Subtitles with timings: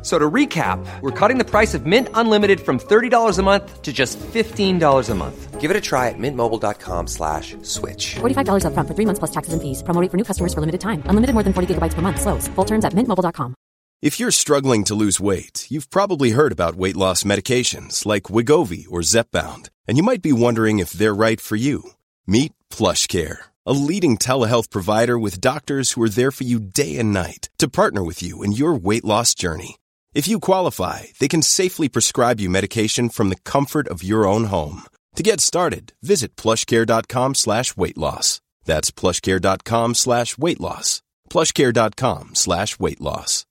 [0.00, 3.82] F- So to recap, we're cutting the price of Mint Unlimited from $30 a month
[3.82, 5.60] to just $15 a month.
[5.60, 8.14] Give it a try at mintmobile.com slash switch.
[8.20, 9.82] $45 upfront for three months plus taxes and fees.
[9.82, 11.02] Promo for new customers for limited time.
[11.10, 12.20] Unlimited more than 40 gigabytes per month.
[12.20, 12.46] Slows.
[12.54, 13.54] Full terms at mintmobile.com.
[14.00, 18.86] If you're struggling to lose weight, you've probably heard about weight loss medications like Wigovi
[18.88, 21.82] or Zepbound, and you might be wondering if they're right for you.
[22.24, 26.96] Meet Plush Care, a leading telehealth provider with doctors who are there for you day
[27.00, 29.76] and night to partner with you in your weight loss journey.
[30.18, 34.46] If you qualify, they can safely prescribe you medication from the comfort of your own
[34.46, 34.82] home.
[35.14, 38.40] To get started, visit plushcare.com slash weight loss.
[38.64, 41.02] That's plushcare.com slash weight loss.
[41.30, 43.44] plushcare.com slash weight loss.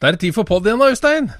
[0.00, 1.30] Det er tid for pod igjen da, Øystein.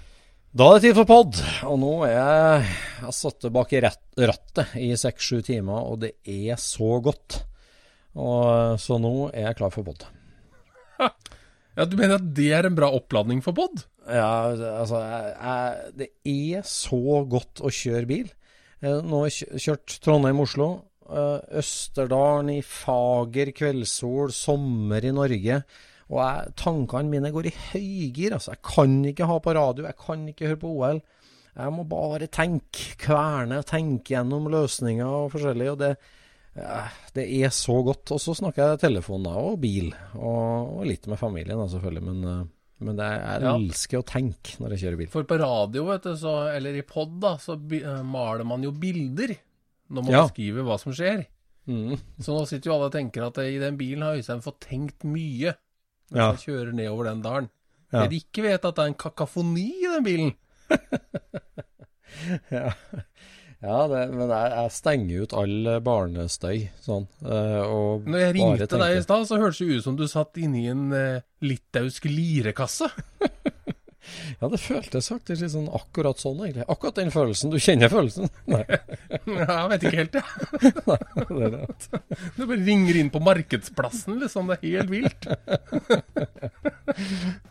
[0.54, 2.72] Da er det tid for pod, og nå er jeg
[3.02, 7.42] Jeg satt bak i rattet i seks-sju timer, og det er så godt.
[8.14, 10.06] Og, så nå er jeg klar for pod.
[11.76, 13.84] Ja, Du mener at det er en bra oppladning for pod?
[14.04, 16.08] Ja, altså jeg, jeg, Det
[16.58, 18.32] er så godt å kjøre bil.
[18.82, 20.68] Eh, Nå har jeg kjørt Trondheim-Oslo.
[21.08, 25.62] eh, Østerdalen i fager kveldssol, sommer i Norge.
[26.12, 28.34] Og jeg, tankene mine går i høygir.
[28.36, 31.00] Altså, jeg kan ikke ha på radio, jeg kan ikke høre på OL.
[31.52, 35.70] Jeg må bare tenke, kverne, tenke gjennom løsninger og forskjellig.
[35.72, 35.94] Og det,
[36.54, 38.10] det er så godt.
[38.12, 39.92] Og så snakker jeg telefon da, og bil.
[40.14, 42.02] Og, og litt med familien da, selvfølgelig.
[42.08, 42.42] Men, eh,
[42.82, 43.54] men det, jeg Ja.
[43.56, 45.10] elsker å tenke når jeg kjører bil.
[45.12, 48.72] For på radio, vet du, så, eller i pod, da, så eh, maler man jo
[48.72, 49.36] bilder
[49.92, 50.26] når man Ja.
[50.28, 51.24] skriver hva som skjer.
[51.68, 51.94] Mm.
[52.18, 54.60] Så nå sitter jo alle og tenker at eh, i den bilen har Øystein fått
[54.66, 55.54] tenkt mye
[56.10, 56.26] når Ja.
[56.32, 57.50] han kjører nedover den dalen.
[57.92, 58.02] Ja.
[58.02, 60.34] Det de ikke vet, at det er en kakafoni i den bilen.
[62.52, 62.70] Ja,
[63.62, 67.06] ja det, men jeg, jeg stenger ut all barnestøy sånn.
[67.22, 69.96] eh, Og Når jeg bare ringte deg i tenker- stad, så hørtes det ut som
[70.00, 72.90] du satt inni en eh, litauisk lirekasse.
[74.42, 76.64] Ja, det føltes faktisk litt sånn akkurat sånn, egentlig.
[76.68, 77.52] Akkurat den følelsen.
[77.54, 78.26] Du kjenner følelsen?
[78.50, 78.64] Nei,
[79.30, 80.72] jeg vet ikke helt, jeg.
[81.30, 81.86] det er rett.
[82.34, 84.50] Du bare ringer inn på markedsplassen, liksom.
[84.50, 85.28] Det er helt vilt.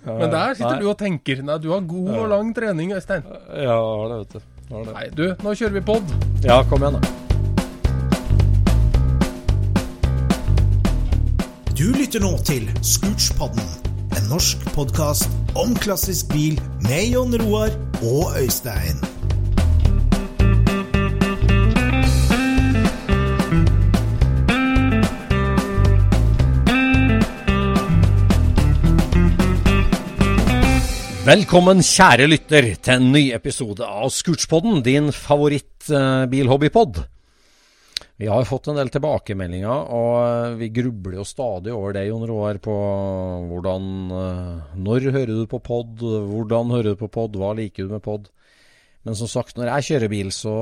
[0.04, 0.82] Men der sitter Nei.
[0.84, 1.42] du og tenker.
[1.48, 3.24] Nei, du har god og lang trening, Øystein.
[3.56, 3.80] Ja,
[4.12, 4.61] det, vet du.
[4.72, 6.14] Nei, du, nå kjører vi pod.
[6.48, 7.02] Ja, kom igjen, da.
[11.76, 13.68] Du lytter nå til Scootspodden,
[14.16, 15.28] en norsk podkast
[15.60, 19.02] om klassisk bil med Jon Roar og Øystein.
[31.22, 36.96] Velkommen, kjære lytter, til en ny episode av Scootspodden, din favoritt-bilhobbypod.
[38.18, 42.26] Vi har fått en del tilbakemeldinger, og eh, vi grubler jo stadig over det, Jon
[42.26, 42.74] Roar, på
[43.52, 43.86] hvordan
[44.18, 46.02] eh, Når hører du på pod?
[46.02, 47.38] Hvordan hører du på pod?
[47.38, 48.32] Hva liker du med pod?
[49.06, 50.56] Men som sagt, når jeg kjører bil, så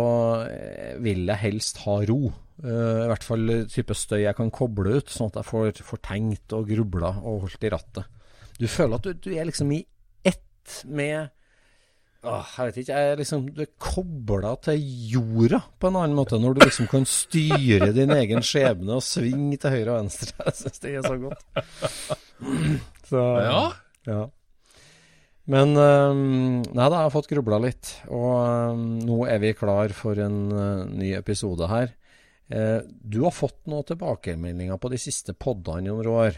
[0.43, 2.33] eh, vil jeg helst ha ro.
[2.59, 6.51] I hvert fall type støy jeg kan koble ut, sånn at jeg får, får tenkt
[6.57, 8.11] og grubla og holdt i rattet.
[8.59, 9.79] Du føler at du, du er liksom i
[10.69, 11.35] ett med
[12.27, 16.17] Åh, jeg vet ikke, jeg er liksom, Du er kobla til jorda på en annen
[16.17, 20.33] måte, når du liksom kan styre din egen skjebne og svinge til høyre og venstre.
[20.49, 21.45] Jeg syns det er så godt.
[23.09, 23.61] Så, Ja.
[24.09, 24.19] ja.
[25.49, 27.95] Men um, Nei da, jeg har fått grubla litt.
[28.11, 31.95] Og um, nå er vi klar for en uh, ny episode her.
[32.51, 36.37] Uh, du har fått noen tilbakemeldinger på de siste podene, Jon Roar.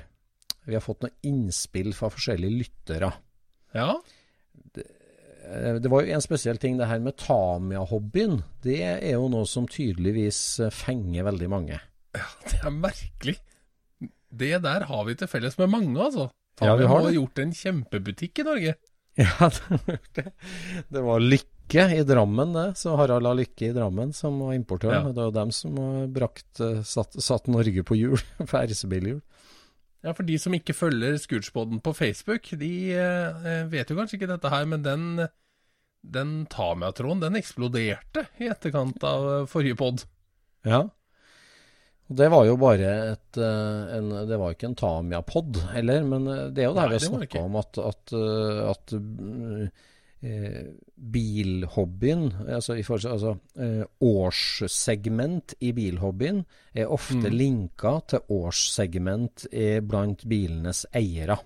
[0.70, 3.12] Vi har fått noen innspill fra forskjellige lyttere.
[3.76, 3.96] Ja.
[5.82, 8.42] Det var jo en spesiell ting, det her med Tamia-hobbyen.
[8.62, 11.80] Det er jo noe som tydeligvis eh, fenger veldig mange.
[12.18, 13.38] Ja, Det er merkelig.
[14.32, 16.30] Det der har vi til felles med mange, altså.
[16.62, 18.76] Ja, vi har har gjort en kjempebutikk i Norge.
[19.20, 19.50] Ja,
[20.16, 20.28] det,
[20.94, 22.68] det var Lykke i Drammen, det.
[22.80, 23.34] Så Harald A.
[23.36, 24.94] Lykke i Drammen som var importør.
[24.94, 25.04] Ja.
[25.10, 25.76] Det var dem som
[26.14, 28.22] brakt, eh, satt, satt Norge på hjul,
[28.54, 29.20] på.
[30.02, 34.32] Ja, For de som ikke følger Scootspoden på Facebook, de eh, vet jo kanskje ikke
[34.32, 35.28] dette her, men den,
[36.02, 40.06] den Tamia-tråden den eksploderte i etterkant av eh, forrige pod.
[40.66, 40.88] Ja.
[42.10, 46.28] Og Det var jo bare et eh, en, Det var ikke en Tamia-pod heller, men
[46.28, 48.16] eh, det er jo det Nei, vi har snakka om, at, at,
[48.74, 49.88] at eh,
[51.12, 56.44] bilhobbyen, altså, i forhold altså eh, årssegment i bilhobbyen,
[56.76, 57.38] er ofte Mm.
[57.38, 61.38] linka til årssegment eh, blant bilenes eiere.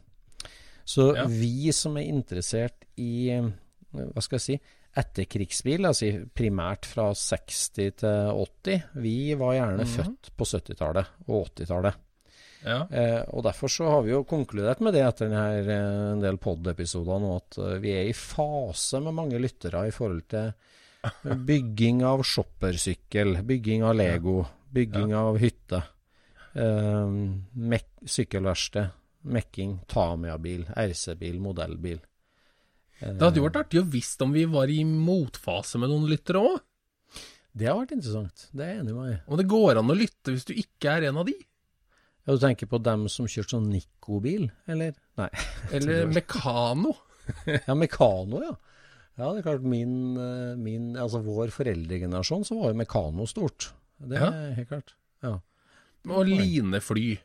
[0.86, 1.26] Så Ja.
[1.28, 3.48] vi som er interessert i eh,
[3.94, 4.60] hva skal jeg si,
[4.98, 7.92] etterkrigsbil, altså primært fra 60 til
[8.64, 9.88] 80, vi var gjerne Mhm.
[9.88, 11.96] født på 70-tallet og 80-tallet.
[12.66, 12.80] Ja.
[12.90, 16.40] Eh, og derfor så har vi jo konkludert med det etter denne, eh, en del
[16.42, 20.52] pod-episoder nå, at eh, vi er i fase med mange lyttere i forhold til
[21.52, 24.40] bygging av shoppersykkel, bygging av Lego,
[24.74, 25.84] bygging av hytte,
[26.58, 27.16] eh,
[27.74, 28.92] mek sykkelverksted,
[29.36, 32.02] mekking, Tamia-bil, RC-bil, modellbil.
[33.00, 36.42] Det hadde jo vært artig å visst om vi var i motfase med noen lyttere
[36.42, 36.62] òg.
[37.56, 39.20] Det har vært interessant, det er jeg enig med deg i.
[39.30, 41.36] Om det går an å lytte hvis du ikke er en av de.
[42.26, 44.96] Ja, du tenker på dem som kjørte sånn Nico-bil, eller?
[45.20, 45.28] Nei.
[45.78, 46.96] Eller Mekano.
[47.68, 48.56] Ja, Mekano, ja.
[49.16, 53.70] Ja, det er klart min, eh, min Altså vår foreldregenerasjon, så var jo Mekano stort.
[54.02, 54.28] Det Ja.
[54.34, 54.96] er helt klart.
[55.24, 55.38] Ja.
[56.10, 57.16] Og linefly.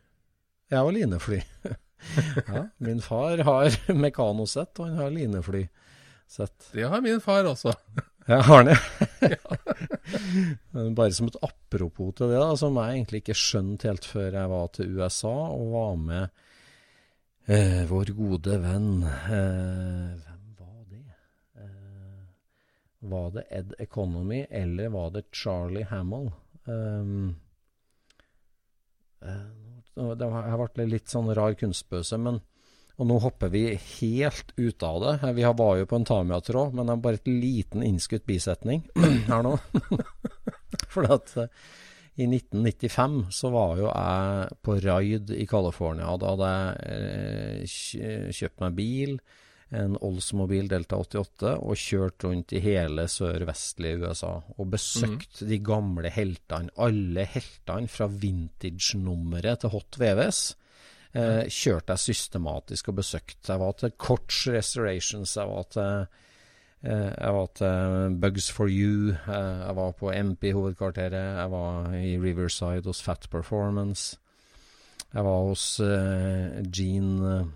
[0.70, 1.41] Ja, og linefly.
[2.47, 3.75] ja, min far har
[4.05, 6.70] Mekano-sett, og han har linefly-sett.
[6.76, 7.75] Det har min far også.
[8.31, 8.79] Ja, har det?
[10.97, 14.53] Bare som et apropos til det, da, som jeg egentlig ikke skjønte helt før jeg
[14.53, 16.43] var til USA og var med
[17.50, 21.03] eh, vår gode venn eh, Hvem var det?
[21.65, 22.21] Eh,
[23.15, 26.31] var det Ed Economy, eller var det Charlie Hamill?
[26.71, 27.35] Um,
[29.25, 29.49] eh,
[29.97, 32.38] det har jeg vært litt sånn rar kunstbøse, men
[33.00, 35.32] og nå hopper vi helt ut av det.
[35.38, 38.82] Vi har- var jo på en Tamia-tråd, men det er bare et liten innskutt bisetning
[39.31, 39.55] her nå.
[40.93, 41.49] For at eh,
[42.20, 46.12] i 1995 så var jo jeg på raid i California.
[46.20, 47.69] Da hadde jeg
[48.05, 49.14] eh, kjøpt meg bil,
[49.70, 54.32] en Oldsmobil Delta 88, og kjørt rundt i hele sør-vestlige USA.
[54.58, 56.73] Og besøkt de gamle heltene.
[56.76, 60.41] Alle heltene fra vintage-nummeret til Hot VVS.
[61.11, 63.49] Eh, kjørte jeg systematisk og besøkte.
[63.49, 66.07] Jeg var til Koch Restorations, jeg var til
[66.87, 72.15] eh, jeg var til Bugs for You, eh, jeg var på MP-hovedkvarteret, jeg var i
[72.19, 74.19] Riverside hos Fat Performance.
[75.11, 77.47] Jeg var hos eh, Gene eh,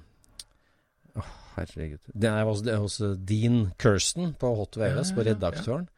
[1.14, 2.10] Åh, herregud.
[2.10, 5.88] Jeg var hos, hos Dean Kirsten på Hot VVS, Ja, på ja, på redaktøren.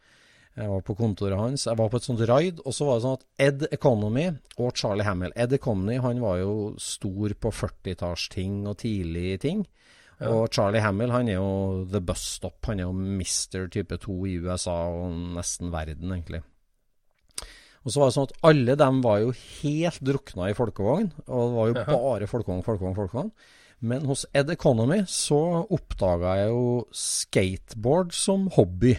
[0.57, 1.67] Jeg var på kontoret hans.
[1.69, 4.27] Jeg var på et sånt raid, og så var det sånn at Ed Economy
[4.57, 9.67] og Charlie Hamill Ed Economy han var jo stor på 40-tallsting og tidlige ting.
[10.25, 12.57] Og Charlie Hamill han er jo the bus stop.
[12.71, 16.41] Han er jo mister type 2 i USA og nesten verden, egentlig.
[17.85, 21.43] Og så var det sånn at alle dem var jo helt drukna i folkevogn, og
[21.45, 23.31] det var jo bare folkevogn, folkevogn, folkevogn.
[23.87, 25.39] Men hos Ed Economy så
[25.69, 26.65] oppdaga jeg jo
[26.97, 28.97] skateboard som hobby.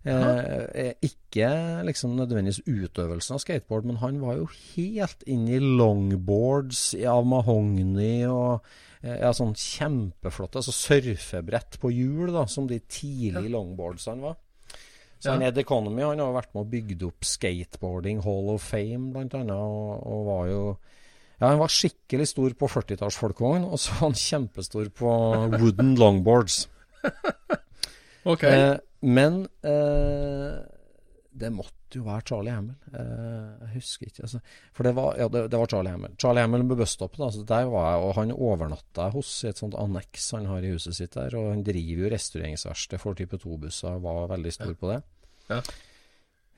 [0.00, 1.48] Eh, ikke
[1.84, 8.22] liksom nødvendigvis utøvelsen av skateboard, men han var jo helt inne i longboards av mahogni
[8.24, 8.64] og
[9.02, 14.40] eh, ja, sånn kjempeflotte altså surfebrett på hjul, da, som de tidlige longboardsene var.
[15.20, 15.50] Så han Ja.
[15.50, 19.52] Ed Economy han har vært med og bygd opp Skateboarding Hall of Fame, blant annet,
[19.52, 20.62] og, og var jo
[21.40, 25.12] ja, Han var skikkelig stor på 40-tallsfolkevogn, og så var han kjempestor på
[25.58, 26.66] wooden longboards.
[28.28, 28.42] Ok.
[28.44, 30.60] Eh, men eh,
[31.30, 32.76] det måtte jo være Charlie Hamill.
[32.92, 34.24] Eh, jeg husker ikke.
[34.26, 34.40] Altså.
[34.76, 36.16] For det var, ja, det, det var Charlie Hamill.
[36.20, 37.22] Charlie Hamill på busstoppet.
[37.26, 40.66] Altså, der var jeg, og han overnatta jeg hos i et sånt anneks han har
[40.66, 41.36] i huset sitt der.
[41.38, 44.98] Og han driver jo restaureringsverksted for type 2-busser, var veldig stor på det.
[45.50, 45.62] Ja.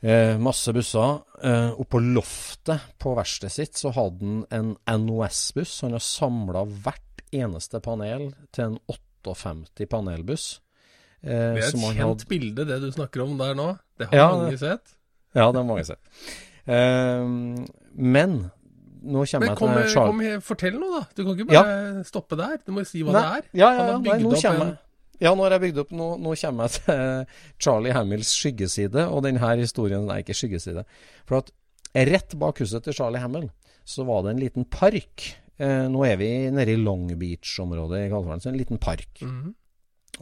[0.02, 1.20] Eh, masse busser.
[1.44, 5.78] Eh, Oppå loftet på verkstedet sitt så hadde han en NOS-buss.
[5.86, 10.46] Han har samla hvert eneste panel til en 58 panelbuss.
[11.22, 13.78] Eh, Det er et kjent hadde- bilde, det du snakker om der nå.
[13.98, 14.94] Det har Ja, mange sett.
[15.34, 15.98] Ja, det har mange sett.
[16.66, 18.50] Eh, men
[19.02, 20.32] nå kommer Men jeg kom, til Charlie.
[20.32, 21.06] kom fortell nå, da.
[21.14, 22.56] Du kan ikke bare stoppe der.
[22.64, 23.42] Du må jo si hva det er.
[23.52, 24.78] Ja, ja, Han ja, har nei, nå kommer en- jeg.
[25.20, 27.26] Ja, nå har jeg bygd opp Nå, nå kommer jeg til
[27.60, 30.84] Charlie Hamills skyggeside, og denne historien Nei, ikke skyggeside.
[31.26, 31.50] For at
[31.94, 33.50] rett bak huset til Charlie Hamill
[33.84, 35.36] så var det en liten park.
[35.58, 39.20] Eh, nå er vi nede i Long Beach-området i California, så en liten park.
[39.22, 39.54] Mhm.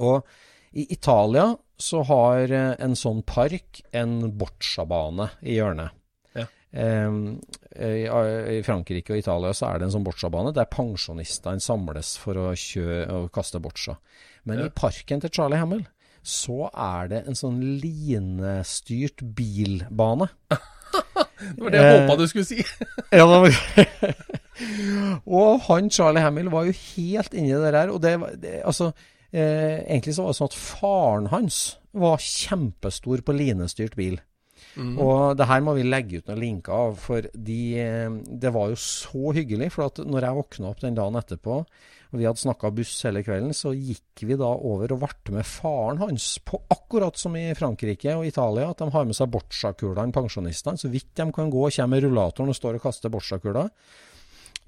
[0.00, 0.24] Og
[0.72, 5.96] i Italia så har eh, en sånn park en boccia-bane i hjørnet.
[6.36, 6.44] Ja.
[6.70, 7.40] Um,
[7.74, 12.38] i, I Frankrike og Italia så er det en sånn bocciabane der pensjonistene samles for
[12.38, 13.96] å kjø, og kaste boccia.
[14.44, 14.66] Men Ja.
[14.68, 15.86] i parken til Charlie Hamill
[16.22, 20.28] så er det en sånn linestyrt bilbane.
[21.40, 22.58] Det var det jeg Eh, håpa du skulle si.
[23.16, 23.54] Ja, da var...
[25.40, 27.88] og han Charlie Hamill var jo helt inni det der.
[27.94, 28.12] Og det,
[28.42, 28.90] det altså
[29.32, 31.60] eh, Egentlig så var det sånn at faren hans
[31.92, 34.20] var kjempestor på linestyrt bil.
[35.02, 38.70] Og det her må vi legge ut noen linker av, for de, eh, det var
[38.70, 39.72] jo så hyggelig.
[39.74, 41.56] For at når jeg våkna opp den dagen etterpå,
[42.10, 45.46] og vi hadde snakka buss hele kvelden, så gikk vi da over og ble med
[45.46, 50.14] faren hans, på akkurat som i Frankrike og Italia, at de har med seg bocciakulene,
[50.14, 50.80] pensjonistene.
[50.80, 53.70] Så vidt de kan gå og kommer med rullatoren og står og kaster bocciakuler.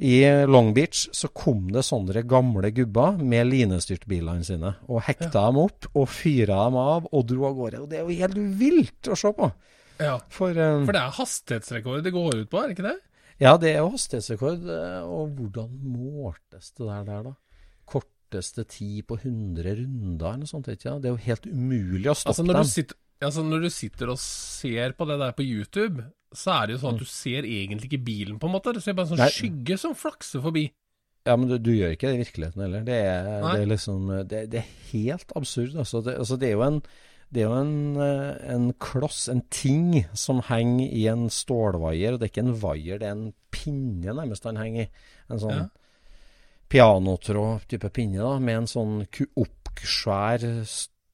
[0.03, 0.17] I
[0.51, 5.87] Long Beach så kom det sånne gamle gubber med linestyrtbilene sine, og hekta dem opp
[5.95, 7.83] og fyra dem av og dro av gårde.
[7.85, 9.53] Og det er jo helt vilt å se på.
[10.03, 12.97] Ja, For, um, For det er hastighetsrekord det går ut på, er det ikke det?
[13.43, 14.65] ja, det er jo hastighetsrekord.
[14.71, 17.33] eh, Og hvordan måltes det der, der da?
[17.93, 20.97] Korteste tid på 100 runder eller noe sånt, ikke?
[21.03, 22.67] Det er jo helt umulig å stoppe Altså når, dem.
[22.67, 26.67] du sitter, altså når du sitter og ser på det der på YouTube, så er
[26.67, 28.73] det jo sånn at du ser egentlig ikke bilen, på en måte.
[28.75, 29.31] Du ser bare en sånn Nei.
[29.35, 30.67] skygge som flakser forbi.
[31.27, 32.85] Ja, men du, du gjør ikke det i virkeligheten heller.
[32.87, 35.77] Det er, det er liksom det, det er helt absurd.
[35.79, 36.03] Altså.
[36.03, 36.83] Det, altså, det er jo en
[37.33, 42.13] det er jo en, eh, en kloss, en ting, som henger i en stålvaier.
[42.13, 45.07] Og det er ikke en vaier, det er en pinne nærmest han henger i.
[45.33, 45.69] En sånn Ja.
[46.73, 48.93] pianotråd-type pinne, da, med en sånn
[49.37, 50.45] oppsvær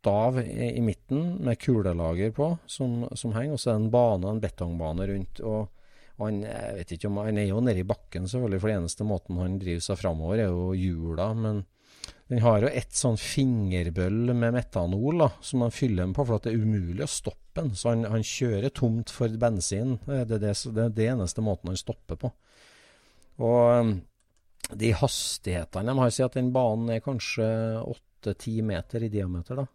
[0.09, 3.57] stav i, i midten med kulelager på, som, som henger.
[3.57, 5.45] Og så er det en bane, en betongbane rundt.
[5.45, 5.75] og
[6.19, 8.81] og han, jeg vet ikke om, han er jo nede i bakken, selvfølgelig, for den
[8.81, 11.29] eneste måten han driver seg framover, er jo hjula.
[11.39, 11.61] Men
[12.33, 16.41] den har jo et sånn fingerbøll med metanol da, som han fyller den på, for
[16.41, 17.71] at det er umulig å stoppe den.
[17.79, 19.95] Så han, han kjører tomt for bensin.
[20.09, 22.35] Det er det, det er det eneste måten han stopper på.
[23.47, 23.95] Og um,
[24.75, 27.47] de hastighetene de har, sier at den banen er kanskje
[28.27, 29.63] 8-10 meter i diameter.
[29.63, 29.71] da.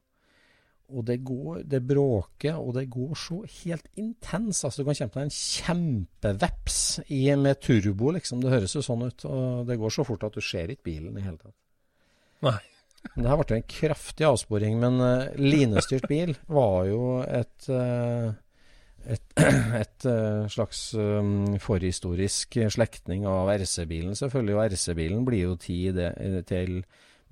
[0.93, 4.61] Og det går, det bråker, og det går så helt intens.
[4.63, 8.43] Altså, du kan kjempe deg en kjempeveps i, med turbo, liksom.
[8.43, 9.25] Det høres jo sånn ut.
[9.29, 11.57] Og det går så fort at du ser ikke bilen i hele tatt.
[12.45, 12.59] Nei.
[13.17, 14.77] Det her ble jo en kraftig avsporing.
[14.79, 18.31] Men uh, linestyrt bil var jo et uh,
[19.03, 19.25] et,
[19.83, 24.55] et eh, slags um, forhistorisk slektning av RC-bilen, selvfølgelig.
[24.55, 25.99] Og RC-bilen blir jo tid
[26.47, 26.77] til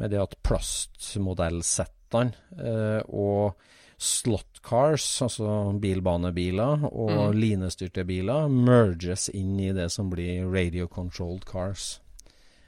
[0.01, 3.56] med det at plastmodellsettene eh, og
[4.01, 11.46] slot cars, altså bilbanebiler, og linestyrte biler, merges inn i det som blir radio controlled
[11.46, 12.00] cars.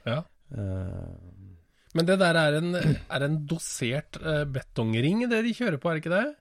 [0.06, 0.20] Ja.
[0.54, 1.16] Eh,
[1.94, 5.98] Men det der er en, er en dosert eh, betongring det de kjører på, er
[5.98, 6.34] det ikke det?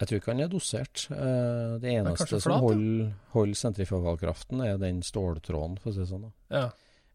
[0.00, 1.06] Jeg tror ikke han er dosert.
[1.12, 2.60] Eh, det eneste det som flat, da?
[2.64, 6.26] holder, holder sentrifugalkraften, er den ståltråden, for å si det sånn.
[6.26, 6.62] da.
[6.62, 6.68] Ja.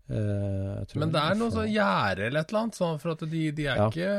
[0.08, 3.64] Men det er noe sånn gjerde eller et eller annet, sånn for at de, de
[3.66, 3.88] er Ja.
[3.90, 4.10] ikke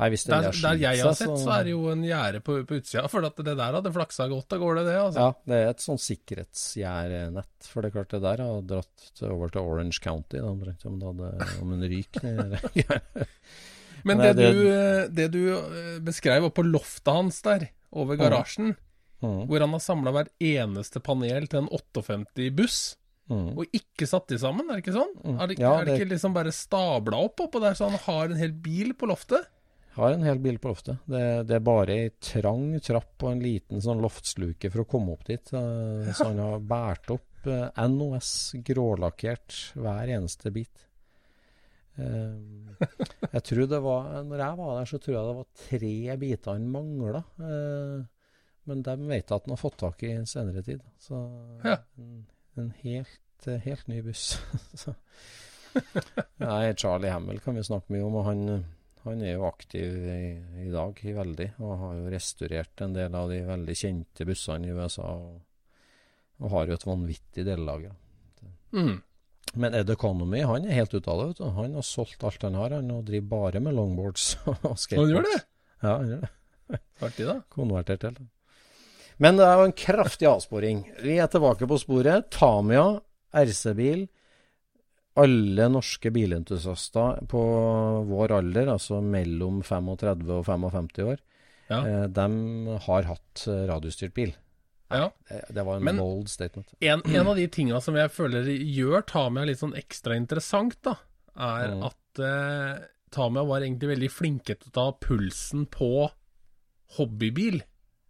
[0.00, 1.36] Nei, hvis det der, der der jeg har sett, så...
[1.44, 3.04] så er det jo en gjerde på, på utsida.
[3.12, 4.94] For at det der hadde flaksa godt av gårde, det.
[4.98, 5.20] altså.
[5.26, 7.68] Ja, det er et sånn sikkerhetsgjerdenett.
[7.68, 10.40] For det er klart, det der har dratt over til Orange County.
[10.40, 12.86] Da, omtrent, om, det hadde, om en ryk nedi
[14.08, 18.16] Men det, det- du, eh, det du eh, beskrev oppå på loftet hans der, over
[18.18, 18.74] garasjen,
[19.22, 19.44] Mm.
[19.46, 22.96] hvor han har samla hver eneste panel til en 58 buss,
[23.30, 23.52] Mm.
[23.54, 25.12] og ikke satt de sammen, er det ikke sånn?
[25.22, 25.36] Mm.
[25.40, 28.24] Er, det, Ja, er det- ikke liksom bare stabla opp oppå der, så han har
[28.32, 29.46] en hel bil på loftet?
[29.94, 31.02] Har en hel bil på loftet.
[31.04, 35.12] Det, det er bare ei trang trapp og en liten sånn loftsluke for å komme
[35.12, 35.52] opp dit.
[35.52, 38.30] eh, Så han har båret opp eh, NOS
[38.64, 40.86] grålakkert hver eneste bit.
[42.00, 42.80] Eh,
[43.34, 46.52] Jeg tror det var Når jeg var der, så tror jeg det var tre biter
[46.56, 47.20] han mangla.
[48.64, 50.80] Men dem vet jeg at han har fått tak i senere tid.
[51.02, 51.20] Så
[51.66, 51.76] Ja.
[51.98, 52.24] en,
[52.56, 54.38] en helt, helt ny buss.
[56.42, 58.16] Nei, Charlie Hamill kan vi snakke mye om.
[58.22, 58.64] og han...
[59.02, 63.14] Han er jo aktiv i, i dag, i veldig, og har jo restaurert en del
[63.18, 65.08] av de veldig kjente bussene i USA.
[65.18, 65.40] Og,
[66.42, 67.96] og har jo et vanvittig delelager.
[68.72, 69.00] Mm.
[69.52, 71.48] Men Ed Economy han er helt ute av det.
[71.58, 75.02] Han har solgt alt han har, han, og driver bare med longboards og skateboards.
[75.02, 75.40] han gjør det?
[75.82, 76.32] Ja, han gjør det.
[77.02, 77.36] Artig, da.
[77.52, 78.22] Konvertert helt.
[79.22, 80.86] Men det er jo en kraftig avsporing.
[81.02, 82.30] Vi er tilbake på sporet.
[82.32, 82.86] Tamia,
[83.34, 84.06] RC-bil.
[85.20, 87.40] Alle norske bilentusiaster på
[88.08, 91.18] vår alder, altså mellom 35 og 55 år,
[91.68, 91.80] Ja.
[91.86, 94.32] eh, de har hatt eh, radiostyrt bil.
[94.90, 95.10] ja.
[95.28, 96.72] Det, det var en Men- bold statement.
[96.80, 100.96] En, en av de tinga som jeg føler gjør Tamia litt sånn ekstra interessant, da,
[101.36, 101.84] er Mm.
[101.86, 106.10] at eh, Tamia var egentlig veldig flinke til å ta pulsen på
[106.98, 107.62] hobbybil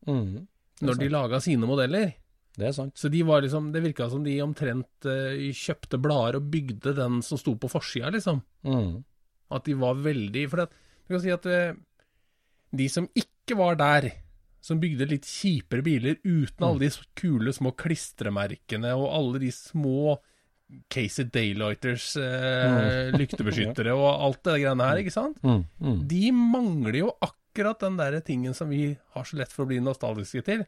[0.06, 0.46] mm.
[0.82, 2.14] når de laga sine modeller.
[2.52, 2.92] Det er sant.
[2.98, 7.22] Så de var liksom, det virka som de omtrent uh, kjøpte blader og bygde den
[7.24, 8.42] som sto på forsida, liksom.
[8.68, 9.00] Mm.
[9.52, 10.74] At de var veldig For at,
[11.06, 11.72] du kan si at uh,
[12.72, 14.10] de som ikke var der,
[14.62, 20.20] som bygde litt kjipere biler uten alle de kule små klistremerkene og alle de små
[20.88, 25.40] Casey Daylighters, eh, lyktebeskyttere og alt det greiene her, ikke sant?
[25.44, 25.64] Mm.
[25.82, 25.98] Mm.
[26.08, 29.82] De mangler jo akkurat den der tingen som vi har så lett for å bli
[29.84, 30.64] nostalgiske til.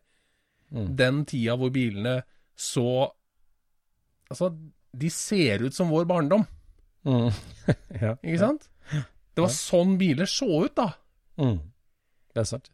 [0.75, 0.89] Mm.
[0.99, 2.23] Den tida hvor bilene
[2.59, 3.11] så
[4.31, 4.49] Altså,
[4.97, 6.47] de ser ut som vår barndom,
[7.05, 7.29] Mm.
[8.03, 8.15] ja.
[8.25, 8.69] ikke sant?
[9.35, 10.87] Det var sånn biler så ut, da.
[11.39, 11.59] Mm.
[12.35, 12.71] Det er sant.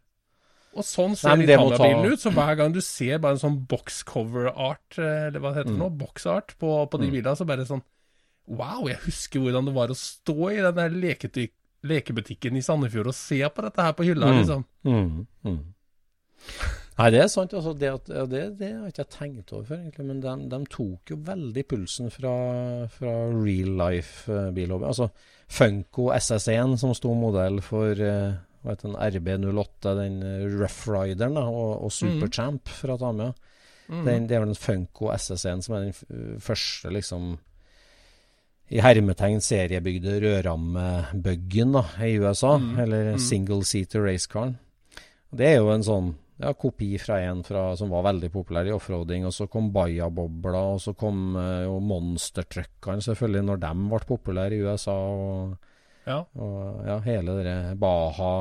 [0.73, 2.19] Og sånn ser Nei, må ta- ut.
[2.23, 5.89] Så hver gang du ser bare en sånn boxcover-art, eh, eller hva heter det nå,
[5.99, 7.83] box-art på, på de bilene, så bare sånn
[8.47, 11.51] Wow, jeg husker hvordan det var å stå i den der leketyk
[11.83, 14.39] lekebutikken i Sandefjord og se på dette her på hylla, Mm.
[14.39, 14.65] liksom.
[14.85, 15.27] Mm.
[15.45, 15.73] Mm.
[16.99, 17.53] Nei, det er sant.
[17.55, 20.07] Altså, det, at, ja, det, det har ikke jeg tenkt over før, egentlig.
[20.09, 22.33] Men de, de tok jo veldig pulsen fra,
[22.91, 24.87] fra real life-bilhobby.
[24.89, 25.07] Altså
[25.51, 28.35] Funko SS1, som sto modell for uh,
[28.83, 33.31] den, RB08, den eh, Rough Rideren, da, og, og Superchamp fra Tamia.
[33.91, 34.03] Mm.
[34.05, 37.33] Den, det er vel den Funko SS1 som er den første, liksom
[38.71, 41.75] i hermetegn seriebygde rødramme-buggen
[42.07, 43.19] i USA, Mm, eller mm.
[43.19, 44.57] single seater racecaren.
[45.35, 48.73] Det er jo en sånn ja, kopi fra en fra, som var veldig populær i
[48.75, 53.99] offroading, og så kom Bayabobla, og så kom jo jo monstertruckene selvfølgelig når de ble
[54.09, 55.57] populære i USA, og,
[56.07, 56.23] Ja.
[56.33, 58.31] og ja, hele det Baha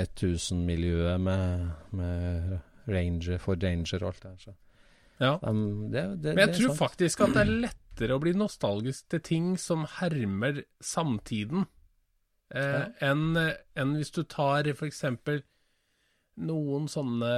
[0.00, 4.38] 1000-miljøet med, med Ranger, for Ranger og alt det der.
[4.38, 4.54] Så.
[5.20, 5.34] ja.
[5.42, 6.78] De, det, det, Men jeg tror sant.
[6.78, 11.66] faktisk at det er lettere å bli nostalgisk til ting som hermer samtiden,
[12.54, 15.42] eh, enn enn hvis du tar eksempel
[16.40, 17.32] noen sånne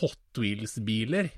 [0.00, 1.30] Hot Wheels-biler,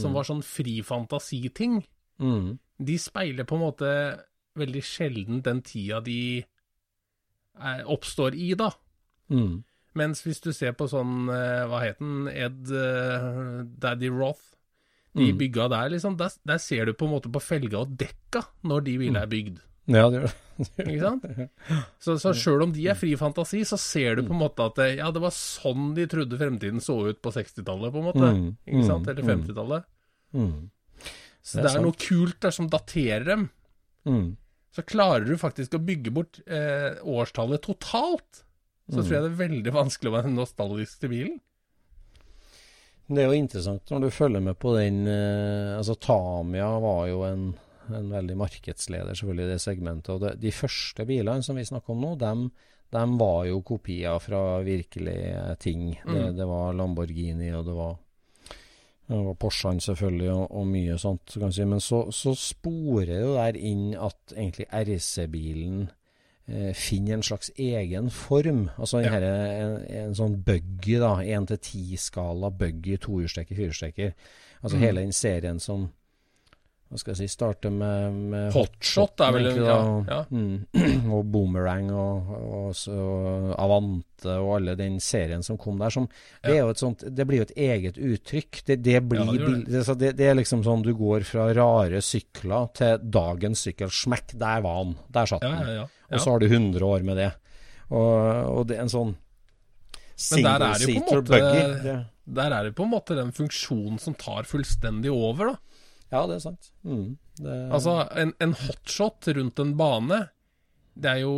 [0.00, 1.82] som var sånn fri fantasiting.
[2.18, 2.56] Mm.
[2.80, 3.90] De speiler på en måte
[4.58, 6.44] veldig sjelden den tida de
[7.60, 8.70] eh, oppstår i, da.
[9.30, 9.62] Mm.
[9.94, 14.50] Mens hvis du ser på sånn, eh, hva het den, Ed eh, Daddy Roth,
[15.14, 15.38] de Mm.
[15.38, 18.80] bygga der, liksom, der, der ser du på en måte på felga og dekka når
[18.88, 19.60] de bilene er bygd.
[19.90, 20.34] Ja, det gjør det.
[20.84, 21.24] Ikke sant?
[21.98, 24.78] Så, så sjøl om de er fri fantasi, så ser du på en måte at
[24.94, 28.30] ja, det var sånn de trodde fremtiden så ut på 60-tallet, på en måte.
[28.30, 29.08] Mm, Ikke sant?
[29.08, 29.32] mm, Eller mm.
[29.32, 29.90] 50-tallet.
[30.34, 30.54] Mm.
[31.44, 33.48] Så Det er noe kult der som daterer dem.
[34.08, 34.28] Mm.
[34.74, 38.44] Så klarer du faktisk å bygge bort eh, årstallet totalt,
[38.90, 41.36] så tror jeg det er veldig vanskelig å være nostalgisk til bilen.
[43.06, 47.20] Det er jo interessant når du følger med på den eh, Altså Tamia var jo
[47.28, 47.50] en,
[47.90, 50.08] en veldig markedsleder selvfølgelig i det segmentet.
[50.14, 52.50] Og det, de første bilene som vi snakker om nå, dem,
[52.92, 55.90] dem var jo kopier fra virkelige ting.
[56.04, 56.36] Det, Mm.
[56.36, 57.96] det var Lamborghini, og det var,
[59.08, 61.26] det var Porschene selvfølgelig, og, og mye sånt.
[61.34, 61.64] Kan du si.
[61.64, 65.88] Men så, så sporer det jo der inn at egentlig RC-bilen
[66.48, 68.70] eh, finner en slags egen form.
[68.78, 69.10] Altså Ja.
[69.10, 71.16] herre- en, en sånn buggy, da.
[71.24, 74.12] 1-10-skala buggy, tohjulstrekker, firehjulstrekker.
[74.62, 74.80] Altså Mm.
[74.82, 75.90] hele den serien som
[76.94, 80.18] hva skal jeg si, starte med, med Hotshot er vel en- egentlig, ja, ja.
[80.30, 85.90] Mm, og Boomerang og, og, og, Avante og alle den serien som kom der.
[85.90, 86.06] Som,
[86.44, 88.60] det, er jo et sånt, det blir jo et eget uttrykk.
[88.70, 89.82] Det, det, blir, det det.
[90.04, 93.90] det, det, er liksom sånn du går fra rare sykler til dagens sykkel.
[93.90, 94.94] Smekk, der var han.
[95.18, 95.74] Der satt han.
[96.14, 97.32] Og så har du 100 år med det.
[97.90, 98.14] Og,
[98.54, 99.16] og det er en sånn
[100.14, 101.96] er single-seater måte- buggy.
[102.24, 105.73] Der er det på en måte den funksjonen som tar fullstendig over, da.
[106.14, 106.70] Ja, det er sant.
[106.86, 110.24] Mm, det, Altså, en, en hotshot rundt en bane,
[110.94, 111.36] det er jo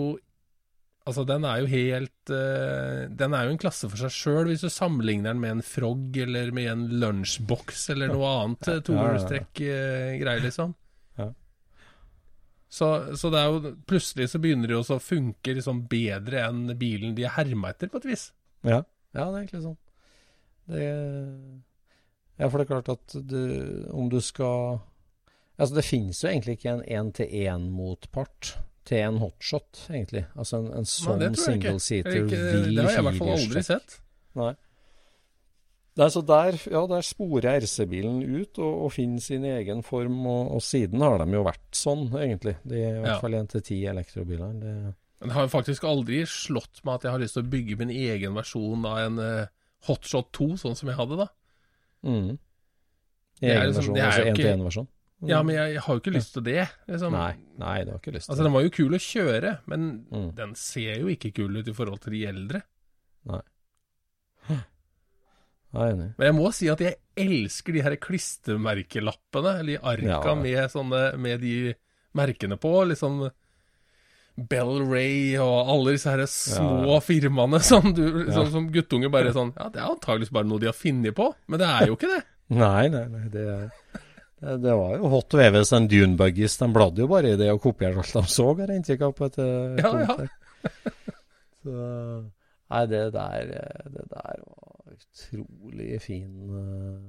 [1.07, 4.65] Altså, den er jo helt uh, Den er jo en klasse for seg sjøl, hvis
[4.67, 10.43] du sammenligner den med en frog eller med en lunsjboks eller noe annet ja, tohjulstrekk-greier,
[10.43, 10.75] liksom.
[11.21, 11.29] Ja.
[12.67, 16.75] Så, så det er jo Plutselig så begynner det jo å funke liksom bedre enn
[16.81, 18.29] bilen de er herma etter, på et vis.
[18.67, 18.83] Ja,
[19.15, 19.79] ja det er egentlig sånn.
[20.67, 20.85] Det
[22.39, 24.81] Ja, for det er klart at du, om du skal
[25.57, 28.51] Altså, det finnes jo egentlig ikke en én-til-én-motpart
[28.87, 30.27] til en hotshot, egentlig.
[30.37, 31.71] Altså en, en sånn det tror jeg ikke.
[31.71, 32.27] single seater vil
[32.67, 33.95] vill Det har jeg i hvert fall aldri sett.
[34.37, 34.51] Nei.
[35.97, 40.51] Nei, så der, ja, der sporer RC-bilen ut og, og finner sin egen form, og,
[40.59, 42.59] og siden har de jo vært sånn, egentlig.
[42.69, 43.19] De er i hvert Ja.
[43.25, 44.53] fall 1-10 elektrobiler.
[44.61, 44.75] Det,
[45.23, 47.95] Men det har faktisk aldri slått meg at jeg har lyst til å bygge min
[47.97, 49.47] egen versjon av en uh,
[49.89, 51.31] Hotshot 2, sånn som jeg hadde da.
[52.07, 52.39] Mm.
[53.41, 54.89] Det er Egen liksom- versjon, er altså jo ikke- 1-til-1-versjon.
[55.27, 56.69] Ja, men jeg, jeg har jo ikke lyst til det.
[56.89, 57.13] Liksom.
[57.13, 60.07] Nei, nei, det har ikke lyst til Altså, den var jo kul å kjøre, men
[60.13, 60.35] Mm.
[60.37, 62.63] den ser jo ikke kul ut i forhold til de eldre.
[63.27, 63.41] Nei,
[64.49, 66.15] Jeg er enig.
[66.17, 70.35] Men jeg må si at jeg elsker de her klistremerkelappene, eller de arka Ja.
[70.35, 71.75] med, sånne, med de
[72.15, 72.87] merkene på.
[72.89, 73.31] Liksom
[74.37, 77.01] Bell Ray og alle disse her små Ja.
[77.01, 78.35] firmaene som du Ja.
[78.37, 81.31] sånn, som guttunge bare sånn Ja, det er antageligvis bare noe de har funnet på,
[81.49, 82.23] men det er jo ikke det.
[82.63, 83.25] Nei, nei, nei.
[83.33, 83.45] Det,
[84.41, 86.59] det, det var jo hot veves en Dune Buggies.
[86.61, 89.15] De bladde jo bare i det og kopierte alt de så, har jeg inntrykk av.
[89.19, 90.17] på et, et Ja, ja.
[91.67, 91.73] Så,
[92.71, 93.49] nei, det der,
[93.91, 97.01] det der var utrolig fin uh,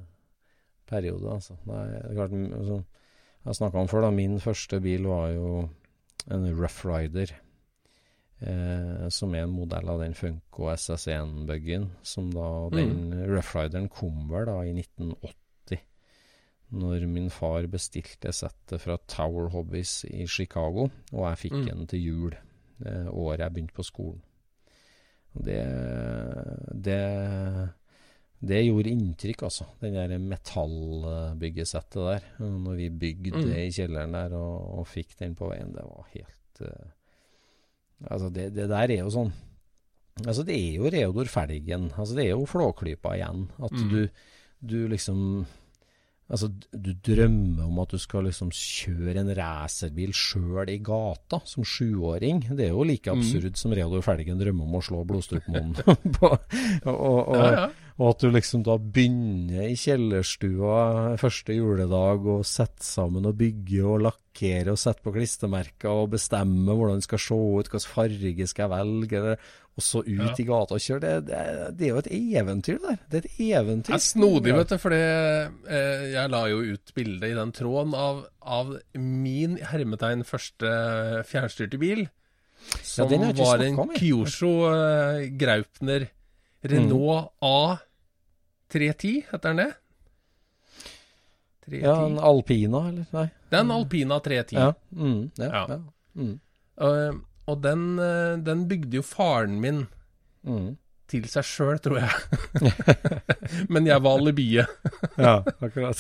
[0.90, 1.58] periode, altså.
[1.70, 2.80] Nei, det er klart, altså,
[3.46, 4.12] jeg snakka om før, da.
[4.18, 5.52] Min første bil var jo
[6.32, 7.34] en Rough Rider.
[8.40, 11.90] Eh, som er en modell av den Funko SS1-buggen.
[12.04, 15.82] Som da Den Rough Rideren kom vel da i 1980.
[16.78, 21.68] Når min far bestilte settet fra Tower Hobbies i Chicago, og jeg fikk Mm.
[21.72, 22.36] en til jul
[22.78, 24.22] det året jeg begynte på skolen.
[25.34, 25.64] Det,
[26.74, 27.70] det
[28.40, 29.66] det gjorde inntrykk, altså.
[29.82, 32.28] Den der metallbyggesettet der.
[32.40, 33.46] Når vi bygde Mm.
[33.50, 36.88] det i kjelleren der og, og fikk den på veien, det var helt uh,
[38.12, 39.32] Altså, det, det der er jo sånn
[40.26, 41.92] Altså, det er jo Reodor Felgen.
[41.98, 43.48] Altså, det er jo Flåklypa igjen.
[43.62, 43.90] At Mm.
[43.90, 44.10] du,
[44.66, 45.46] du liksom
[46.30, 51.64] Altså, du drømmer om at du skal liksom kjøre en racerbil sjøl i gata som
[51.64, 52.42] sjuåring.
[52.50, 53.20] Det er jo like Mm.
[53.22, 55.74] absurd som Reodor Felgen drømmer om å slå Blodstrupemoen
[56.20, 56.28] på.
[56.86, 57.70] Og, og, og, Ja, ja.
[57.98, 63.88] Og at du liksom da begynner i kjellerstua første juledag og setter sammen og bygger
[63.90, 68.48] og lakkerer og setter på klistremerker og bestemmer hvordan det skal se ut, hvilken farge
[68.52, 70.34] skal jeg velge, eller, og så ut Ja.
[70.38, 71.02] i gata og kjøre.
[71.02, 71.40] Det, det,
[71.80, 73.00] det er jo et eventyr der.
[73.10, 73.92] Det er et eventyr.
[73.94, 77.94] Det er snodig, vet du, fordi eh, jeg la jo ut bilde i den tråden
[77.98, 80.70] av, av min hermetegn første
[81.30, 82.06] fjernstyrte bil.
[82.82, 83.78] Som den ikke var en.
[83.98, 86.08] Kyosho eh, Graupner
[86.62, 89.74] Renault A310, heter den det?
[91.68, 91.84] 310.
[91.84, 93.06] Ja, en Alpina, eller?
[93.12, 93.28] Nei.
[93.50, 94.58] Det er en Alpina 310.
[94.58, 94.74] Ja.
[94.96, 95.66] Mm, ja, Ja.
[95.70, 95.80] ja.
[96.18, 96.40] Mm,
[96.78, 97.16] Uh,
[97.50, 99.80] og den, uh, den bygde jo faren min
[100.46, 100.76] mm.
[101.10, 102.12] til seg sjøl, tror jeg.
[103.74, 104.70] Men jeg var alibiet.
[105.18, 105.98] ja, akkurat.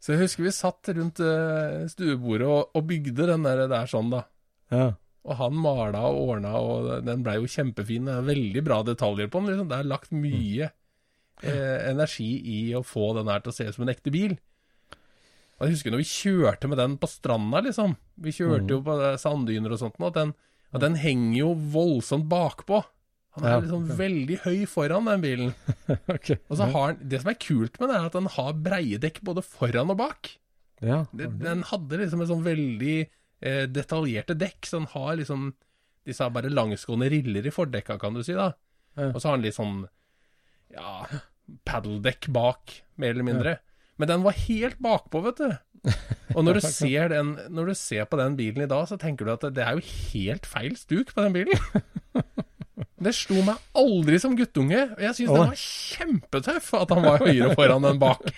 [0.00, 4.08] Så jeg husker vi satt rundt uh, stuebordet og, og bygde den der, der sånn,
[4.14, 4.22] da.
[4.72, 4.88] ja.
[5.22, 8.08] Og han mala og ordna, og den blei jo kjempefin.
[8.08, 9.52] Det er veldig bra detaljer på den.
[9.52, 9.68] Liksom.
[9.70, 10.70] Det er lagt mye
[11.42, 14.34] eh, energi i å få den her til å se ut som en ekte bil.
[15.60, 17.94] Og Jeg husker når vi kjørte med den på stranda, liksom.
[18.18, 20.34] Vi kjørte jo på eh, sanddyner og sånt, og den,
[20.74, 22.82] og den henger jo voldsomt bakpå.
[23.38, 25.52] Han er Ja, liksom veldig høy foran den bilen.
[26.50, 28.98] Og så har den, Det som er kult med den, er at den har breie
[29.00, 30.34] dekk både foran og bak.
[30.84, 30.98] Ja.
[31.16, 32.96] Den hadde liksom en sånn veldig
[33.42, 35.50] eh, detaljerte dekk, så den har liksom
[36.06, 38.52] disse bare langsgående riller i fordekka, kan du si, da.
[38.98, 39.10] Ja.
[39.12, 39.84] Og så har den litt sånn
[40.72, 41.04] ja,
[41.68, 43.58] paddledekk bak, mer eller mindre.
[44.00, 45.52] Men den var helt bakpå, vet du.
[46.36, 49.26] Og når du, ser den, når du ser på den bilen i dag, så tenker
[49.26, 51.58] du at det er jo helt feil stuk på den bilen.
[53.02, 55.34] Det slo meg aldri som guttunge, og jeg syns Åh.
[55.34, 58.28] den var kjempetøff at han var høyere foran enn bak.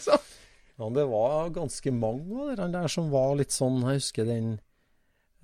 [0.00, 0.16] så,
[0.78, 4.48] Ja, det var ganske mange av de der som var litt sånn Jeg husker den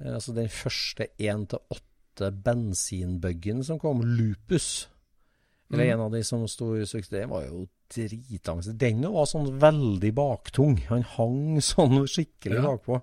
[0.01, 4.89] eh, Altså den første 1-8 bensinbuggen som kom, Lupus.
[5.73, 5.93] Eller Mm.
[5.93, 7.09] en av de som sto i suksess.
[7.15, 8.77] Det var jo dritangst.
[8.77, 10.77] Den var sånn veldig baktung.
[10.91, 12.63] Han hang sånn skikkelig Ja.
[12.67, 13.01] bakpå.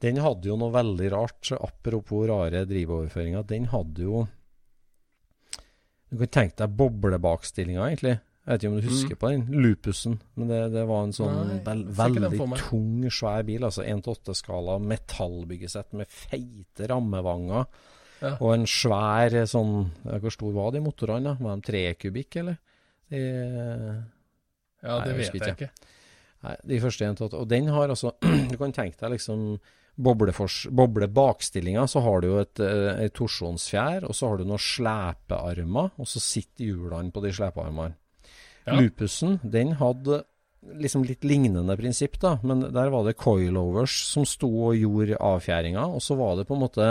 [0.00, 1.52] Den hadde jo noe veldig rart.
[1.60, 3.46] Apropos rare drivoverføringer.
[3.46, 4.28] Den hadde jo
[6.10, 8.20] Du kan tenke deg boblebakstillinga, egentlig.
[8.48, 10.14] Jeg vet ikke om du husker på den, Lupusen.
[10.40, 11.48] Men det, det var en sånn Mm.
[11.50, 13.66] Nei, vel, veldig tung, svær bil.
[13.68, 17.66] Altså 1-8-skala metallbyggesett med feite rammevanger.
[18.22, 18.30] Ja.
[18.40, 21.36] Og en svær sånn Hvor stor var de motorene?
[21.36, 21.44] da?
[21.44, 22.56] Var de tre kubikk, eller?
[23.12, 23.20] De,
[24.82, 25.68] ja, Nei, det jeg vet jeg ikke.
[25.68, 25.94] ikke.
[26.48, 27.34] Nei, de første 1-8.
[27.42, 28.14] Og den har altså
[28.50, 29.58] Du kan tenke deg liksom
[29.98, 35.90] boble-bakstillinga, så har du jo et, eh, et torsjonsfjær, og så har du noen slepearmer,
[35.98, 37.96] og så sitter hjulene på de slepearmene.
[38.68, 38.78] Ja.
[38.78, 40.22] Lupusen, den hadde
[40.76, 45.84] liksom litt lignende prinsipp, da, men der var det coilovers som sto og gjorde avfjæringa,
[45.94, 46.88] og så var det på en måte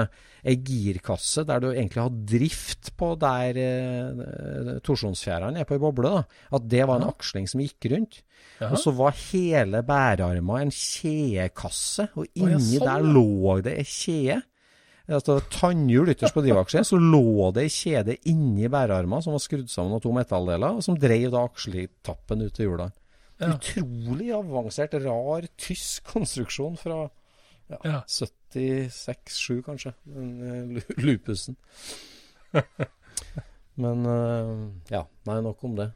[0.47, 6.13] ei girkasse der du egentlig hadde drift på der eh, torsjonsfjærene er på ei boble,
[6.15, 6.23] da.
[6.57, 8.21] At det var en aksling som gikk rundt.
[8.57, 8.71] Jaha.
[8.71, 13.87] Og så var hele bærearma en kjedekasse, og ja, inni sånn, der lå det ei
[13.87, 14.41] kjede.
[15.07, 19.69] Altså tannhjul ytterst på drivaksjen, så lå det ei kjede inni bærearmen som var skrudd
[19.71, 22.89] sammen av to metalldeler, og som drev da aksjetappen ut til hjula.
[23.39, 23.53] Ja.
[23.53, 27.05] Utrolig avansert, rar tysk konstruksjon fra
[27.67, 28.01] ja, Ja.
[28.07, 31.55] 76-7 kanskje, den eh, lupusen.
[33.83, 35.91] Men uh, ja, nei, nok om det.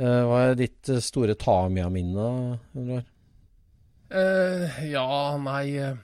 [0.00, 2.26] Uh, hva er ditt store Tamia-minne?
[4.08, 5.06] Eh, ja,
[5.44, 5.94] nei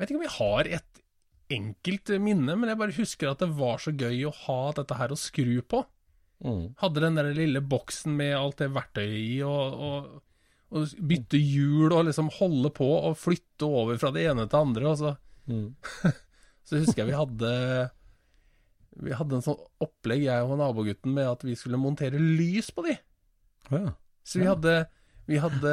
[0.00, 1.00] Jeg vet ikke om jeg har et
[1.52, 5.12] enkelt minne, men jeg bare husker at det var så gøy å ha dette her
[5.12, 5.82] å skru på.
[6.40, 6.62] Mm.
[6.80, 10.06] Hadde den der lille boksen med alt det verktøyet i, og, og,
[10.72, 14.62] og bytte hjul og liksom holde på og flytte over fra det ene til det
[14.64, 14.94] andre.
[14.94, 15.16] Og så,
[15.50, 15.72] Mm.
[16.68, 17.48] så husker jeg vi hadde
[19.00, 22.84] Vi hadde en sånn opplegg, jeg og nabogutten, med at vi skulle montere lys på
[22.86, 22.94] de.
[23.72, 23.94] Ja.
[24.22, 24.74] Så vi hadde,
[25.26, 25.72] vi hadde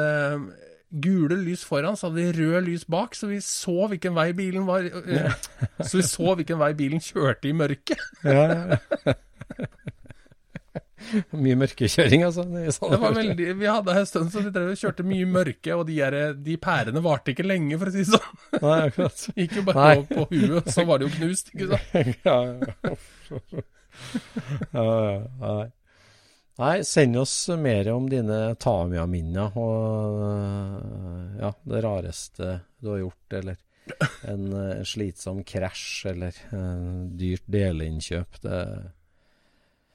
[0.90, 4.66] gule lys foran, så hadde vi rød lys bak, så vi så hvilken vei bilen
[4.68, 5.32] var eh,
[5.88, 8.00] Så vi så hvilken vei bilen kjørte i mørket.
[8.24, 9.16] ja, ja.
[11.32, 12.42] Mye mørkekjøring, altså.
[12.42, 15.86] Det var veldig, Vi hadde en stund så vi drev og kjørte mye mørke, og
[15.88, 18.42] de, der, de pærene varte ikke lenge, for å si det sånn.
[18.64, 19.22] Nei, akkurat.
[19.38, 20.02] Gikk jo bare Nei.
[20.02, 21.86] på, på huet, så var det jo knust, ikke sant.
[22.26, 23.62] ja, ja.
[24.74, 25.54] ja, ja,
[26.58, 26.82] nei.
[26.86, 33.56] Send oss mer om dine Tamia-minner og øh, ja, det rareste du har gjort, eller
[34.28, 38.40] en, en slitsom krasj, eller en dyrt delinnkjøp.
[38.44, 38.58] Det,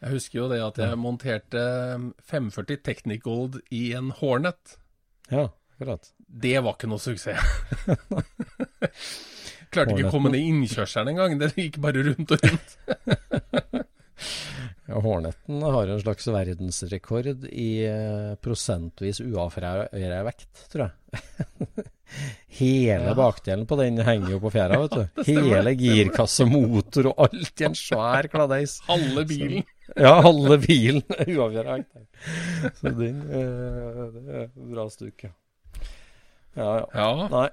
[0.02, 1.62] Jeg husker jo det at jeg monterte
[2.32, 4.78] 540 Technicold i en Hornet.
[5.32, 6.10] ja, akkurat.
[6.34, 7.38] Det var ikke noe suksess.
[9.74, 11.38] Klarte ikke å komme ned innkjørselen engang.
[11.42, 12.76] Det gikk bare rundt og rundt.
[14.92, 20.94] Horneten har en slags verdensrekord i eh, prosentvis uavfreia vekt, tror jeg.
[22.60, 23.14] Hele Ja.
[23.18, 25.24] bakdelen på den henger jo på fjæra, vet du.
[25.32, 28.76] Hele girkasse, motor og alt i en svær kladeis.
[28.90, 29.64] Halve bilen.
[29.98, 32.76] Ja, halve bilen uavfreia vekt.
[32.82, 35.34] Så den eh, det er et bra stuk, ja.
[36.60, 37.08] Ja, ja.
[37.34, 37.48] Nei,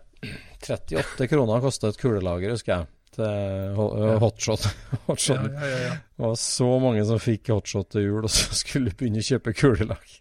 [0.66, 2.90] 38 kroner kostet et kulelager, husker jeg.
[3.16, 4.64] Til ho- eh, hotshot.
[4.70, 5.46] Ja, hotshot.
[5.50, 5.92] ja, ja, ja.
[6.16, 9.54] Det var så mange som fikk hotshot til jul, og så skulle begynne å kjøpe
[9.58, 10.18] kulelager.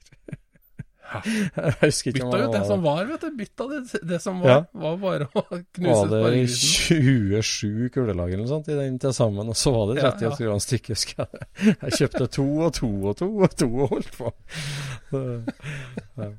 [1.10, 3.30] Jeg husker ikke Bytta ut det som var, vet du.
[3.40, 3.78] Bytta det,
[4.12, 4.50] det som var.
[4.52, 4.58] Ja.
[4.84, 7.00] Var bare å knuse Var det sparregrisen.
[7.40, 10.28] 27 kulelager eller noe sånt i den til sammen, og så var det Ja, 38
[10.28, 10.36] ja.
[10.38, 11.74] kroner stykket, husker jeg.
[11.82, 14.34] Jeg kjøpte to og to og to og to og holdt på.
[15.10, 15.24] Så,
[16.22, 16.30] ja.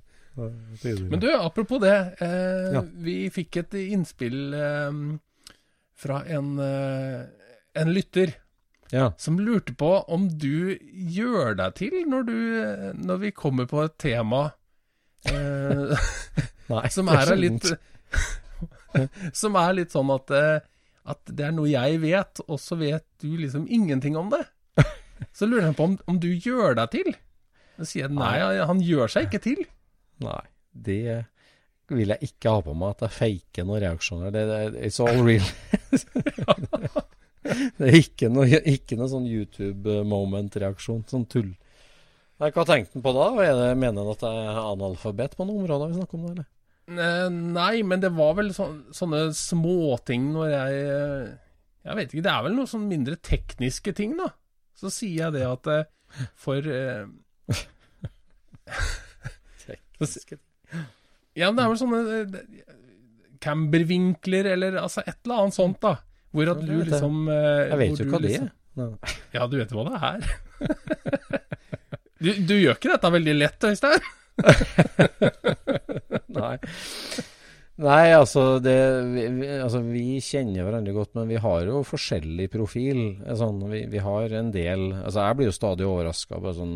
[1.10, 1.96] Men du, apropos det.
[2.22, 2.84] Eh, Ja.
[3.10, 5.02] Vi fikk et innspill eh,
[6.00, 7.26] fra en, eh,
[7.80, 8.32] en lytter
[8.90, 9.12] ja.
[9.18, 12.38] som lurte på om du gjør deg til når, du,
[13.04, 14.46] når vi kommer på et tema
[15.30, 16.08] eh,
[16.70, 17.66] Nei, som er, er litt.
[19.34, 20.62] Som er litt sånn at, eh,
[21.10, 24.42] at det er noe jeg vet, og så vet du liksom ingenting om det.
[25.36, 27.10] Så lurer han på om, om du gjør deg til.
[27.78, 28.34] Så sier jeg nei,
[28.66, 29.62] han gjør seg ikke til.
[30.22, 31.02] Nei, det
[31.90, 34.34] vil jeg ikke ha på meg, at jeg faker noen reaksjoner.
[34.34, 35.46] Det, det, it's all real.
[37.78, 41.50] det er ikke noe, ikke noe sånn YouTube-moment-reaksjon, sånn tull.
[42.40, 43.26] Nei, Hva tenkte han på da?
[43.44, 46.32] Er det, mener han at det er analfabet på noen områder vi snakker om det,
[46.34, 46.48] eller?
[46.90, 51.26] Eh, Nei, men det var vel sånne, sånne småting når jeg eh,
[51.86, 54.28] Jeg vet ikke, det er vel noen sånn mindre tekniske ting, da.
[54.76, 55.88] Så sier jeg det at eh,
[56.40, 57.04] for eh,
[61.38, 62.00] Ja, men det er vel sånne
[63.40, 65.94] cambervinkler eller altså et eller annet sånt, da.
[66.30, 68.40] Hvor at du liksom eh, Jeg vet jo hva det er.
[68.46, 68.98] liksom-
[69.34, 70.18] Ja, du vet hva det er.
[72.20, 74.02] du, du gjør ikke dette veldig lett, Øystein?
[76.40, 76.56] Nei.
[77.80, 78.74] Nei, altså, det,
[79.08, 82.98] vi, vi, altså Vi kjenner hverandre godt, men vi har jo forskjellig profil.
[83.38, 86.40] Sånn, vi, vi har en del Altså Jeg blir jo stadig overraska.
[86.58, 86.74] Sånn,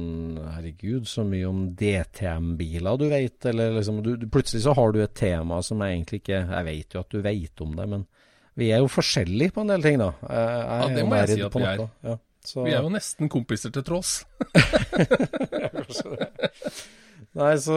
[0.54, 3.36] herregud, så mye om DTM-biler du vet.
[3.52, 6.68] Eller liksom, du, du, plutselig så har du et tema som jeg egentlig ikke Jeg
[6.70, 8.06] vet jo at du vet om det, men
[8.54, 10.12] vi er jo forskjellige på en del ting, da.
[10.22, 11.80] Jeg, jeg Ja, det må jeg si at vi er.
[12.06, 12.14] Ja,
[12.46, 14.20] så- Vi er jo nesten kompiser til tross.
[17.34, 17.76] Nei, så,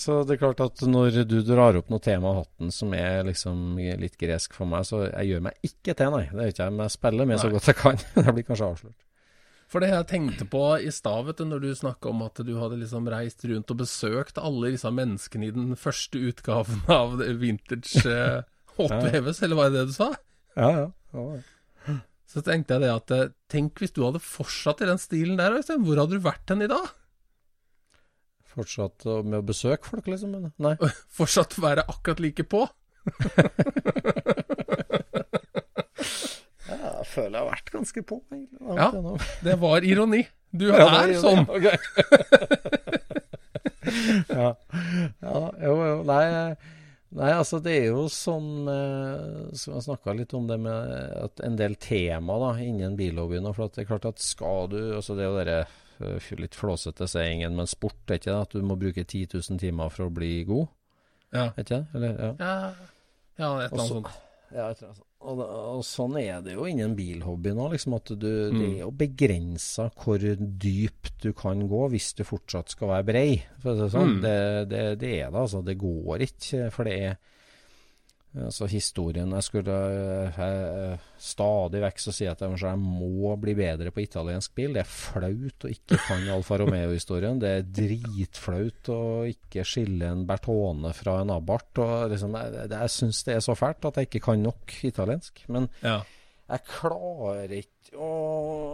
[0.00, 3.26] så det er klart at når du drar opp noe tema av hatten som er
[3.28, 6.22] liksom litt gresk for meg, så jeg gjør meg ikke til, nei.
[6.30, 8.00] Det gjør ikke jeg, men jeg spiller med så godt jeg kan.
[8.24, 9.02] Jeg blir kanskje avslørt.
[9.66, 12.52] For det jeg tenkte på i stad, vet du, når du snakka om at du
[12.54, 18.04] hadde liksom reist rundt og besøkt alle disse menneskene i den første utgaven av Vintage
[18.06, 18.44] eh,
[18.76, 19.00] Ja.
[19.00, 20.10] Eller var det det du sa?
[20.54, 20.86] Ja, ja.
[21.16, 21.96] ja.
[22.28, 25.56] Så tenkte jeg det at eh, Tenk hvis du hadde fortsatt i den stilen der,
[25.56, 25.84] Øystein.
[25.86, 26.90] Hvor hadde du vært hen i dag?
[28.56, 30.34] Fortsatt med å besøke folk, liksom?
[30.38, 30.52] eller?
[30.64, 30.74] Nei.
[31.18, 32.64] Fortsatt være akkurat like på?
[36.66, 38.58] Ja, jeg føler jeg har vært ganske på, egentlig.
[38.76, 38.88] Ja.
[38.92, 39.18] gjennom.
[39.46, 40.22] Det var ironi.
[40.56, 41.20] Du Ja, er ironi.
[41.22, 41.44] sånn.
[41.46, 41.76] Okay.
[44.34, 44.48] ja.
[45.22, 45.96] ja, jo, jo.
[46.08, 46.24] Nei,
[47.16, 50.90] nei, altså det er jo sånn med så Jeg snakka litt om det med
[51.22, 53.46] at en del tema da, innen billobbyen.
[53.54, 55.74] For at det er klart at skal du altså Det er jo eh,
[56.40, 59.88] litt flåsete sayingen, men sport er ikke det at du må bruke 10 000 timer
[59.90, 60.68] for å bli god?
[61.32, 61.48] Ja.
[61.56, 61.86] Er ikke det?
[61.94, 62.30] Eller, ja.
[62.38, 62.54] Ja,
[63.38, 64.06] ja et eller annet sånt.
[64.54, 65.02] Ja, et eller annet sånt.
[65.26, 67.70] og, og sånn er det jo innen bilhobby nå.
[67.72, 68.74] liksom at du, Det Mm.
[68.76, 73.30] er jo begrensa hvor dypt du kan gå hvis du fortsatt skal være brei.
[73.62, 74.12] For å si sånn.
[74.18, 74.20] Mm.
[74.22, 75.64] det, det, det er det, altså.
[75.64, 76.70] Det går ikke.
[76.70, 77.16] For det er
[78.44, 83.54] altså historien Jeg skulle eh, jeg, stadig vekk så si at jeg, jeg må bli
[83.58, 84.74] bedre på italiensk bil.
[84.76, 87.40] Det er flaut å ikke kan Alfa Romeo-historien.
[87.42, 91.80] Det er dritflaut å ikke skille en Bertone fra en Abarth.
[92.12, 95.46] Liksom, jeg jeg syns det er så fælt at jeg ikke kan nok italiensk.
[95.52, 96.00] Men Ja.
[96.46, 98.10] Jeg klarer ikke å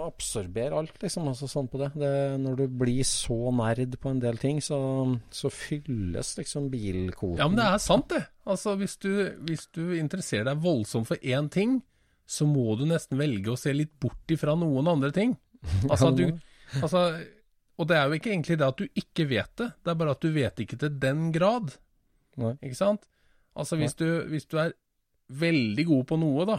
[0.05, 1.29] absorbere alt, liksom.
[1.31, 1.89] Altså, sånn på det.
[1.97, 2.11] det.
[2.43, 4.77] Når du blir så nerd på en del ting, så,
[5.33, 7.39] så fylles liksom bilkoden.
[7.41, 8.27] ja, men det er sant, det.
[8.45, 9.13] Altså, hvis du,
[9.49, 11.79] hvis du interesserer deg voldsomt for én ting,
[12.29, 15.39] så må du nesten velge å se litt bort ifra noen andre ting.
[15.93, 16.27] Altså, du,
[16.83, 17.07] altså,
[17.79, 20.15] og det er jo ikke egentlig det at du ikke vet det, det er bare
[20.17, 21.73] at du vet ikke til den grad.
[22.43, 22.57] Nei.
[22.61, 23.07] Ikke sant?
[23.55, 24.75] Altså, hvis du, hvis du er
[25.33, 26.59] veldig god på noe, da,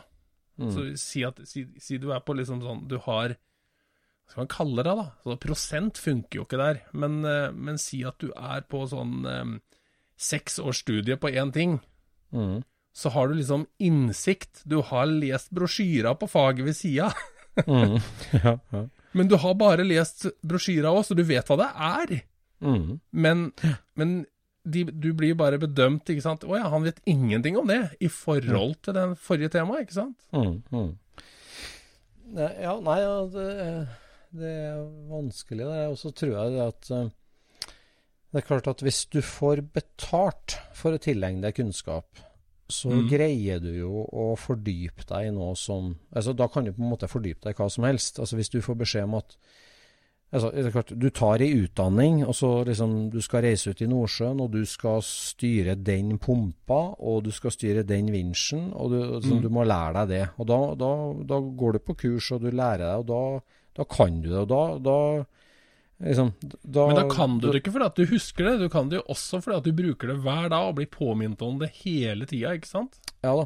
[0.59, 0.69] Mm.
[0.69, 4.51] så si, at, si, si du er på liksom sånn Du har Hva skal man
[4.53, 5.05] kalle det, da?
[5.25, 9.25] Så prosent funker jo ikke der, men, eh, men si at du er på sånn
[9.27, 9.55] eh,
[10.13, 11.79] seks års studie på én ting.
[12.31, 12.61] Mm.
[12.93, 14.61] Så har du liksom innsikt.
[14.69, 17.13] Du har lest brosjyra på faget ved sida.
[17.53, 17.99] Mm.
[18.33, 18.79] ja, ja.
[19.13, 22.13] Men du har bare lest brosjyra òg, så du vet hva det er.
[22.65, 22.95] Mm.
[23.11, 23.43] Men,
[23.93, 24.15] men
[24.65, 26.43] de, du blir bare bedømt, ikke sant.
[26.47, 30.27] Å ja, han vet ingenting om det, i forhold til den forrige temaet, ikke sant.
[30.31, 30.61] Mm.
[30.71, 30.91] Mm.
[32.33, 33.47] Ne, Ja, nei, ja, det,
[34.39, 35.65] det er vanskelig.
[35.67, 35.81] Det.
[35.91, 37.09] Og så tror jeg det at eh,
[38.33, 42.07] Det er klart at hvis du får betalt for å tilegne deg kunnskap,
[42.73, 43.03] så Mm.
[43.11, 46.89] greier du jo å fordype deg i noe som altså Da kan du på en
[46.95, 48.17] måte fordype deg i hva som helst.
[48.23, 49.35] Altså Hvis du får beskjed om at
[50.33, 53.81] altså, det er klart, Du tar i utdanning, og så liksom du skal reise ut
[53.81, 58.91] i Nordsjøen, og du skal styre den pumpa, og du skal styre den vinsjen, og
[58.91, 59.41] du, altså, Mm.
[59.45, 60.29] du må lære deg det.
[60.39, 60.91] Og da, da,
[61.33, 63.21] da går du på kurs, og du lærer deg, og da,
[63.77, 64.41] da kan du det.
[64.43, 65.25] Og da, da
[66.03, 66.33] liksom
[66.65, 68.97] da, Men da kan du det ikke fordi at du husker det, du kan det
[68.99, 72.25] jo også fordi at du bruker det hver dag og blir påminnet om det hele
[72.25, 72.97] tida, ikke sant?
[73.23, 73.45] Ja da.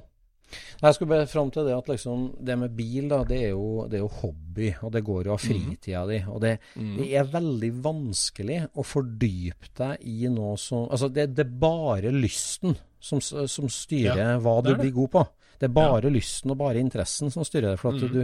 [0.82, 3.86] Jeg skulle bare fram til det at liksom, det med bil, da, det er, jo,
[3.90, 6.20] det er jo hobby, og det går jo av fritida di.
[6.32, 11.44] Og det, det er veldig vanskelig å fordype deg i noe som Altså, det, det
[11.46, 15.26] er bare lysten som, som styrer Ja, hva du blir god på.
[15.58, 17.82] Det er bare lysten og bare interessen som styrer det.
[17.82, 18.22] For at du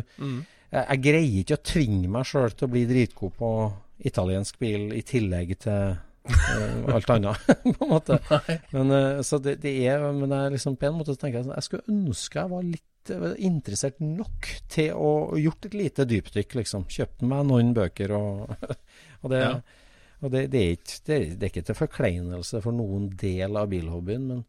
[0.73, 3.51] jeg, jeg greier ikke å tvinge meg sjøl til å bli dritgod på
[4.09, 5.93] italiensk bil i tillegg til
[6.93, 8.17] alt annet, på en måte.
[8.71, 11.47] Men, eh, så det, det er, men jeg liksom på en måte så tenker jeg
[11.49, 16.05] sånn, jeg skulle ønske jeg var litt eh, interessert nok til å gjort et lite
[16.09, 16.85] dypdykk, liksom.
[16.91, 18.53] Kjøpt meg noen bøker og,
[19.23, 19.53] og det, Ja.
[20.23, 23.59] og det, det, er ikke, det, er- det er ikke til forkleinelse for noen del
[23.59, 24.43] av bilhobbyen, men,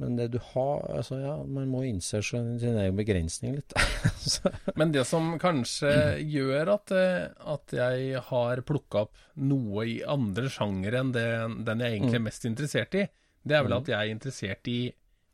[0.00, 3.74] men det du har altså ja, Man må innse sin egen begrensning litt.
[4.80, 5.92] Men det som kanskje
[6.24, 11.26] gjør at, eh, at jeg har plukka opp noe i andre sjangere enn det,
[11.68, 13.04] den jeg egentlig er mest interessert i,
[13.44, 14.78] det er vel at jeg er interessert i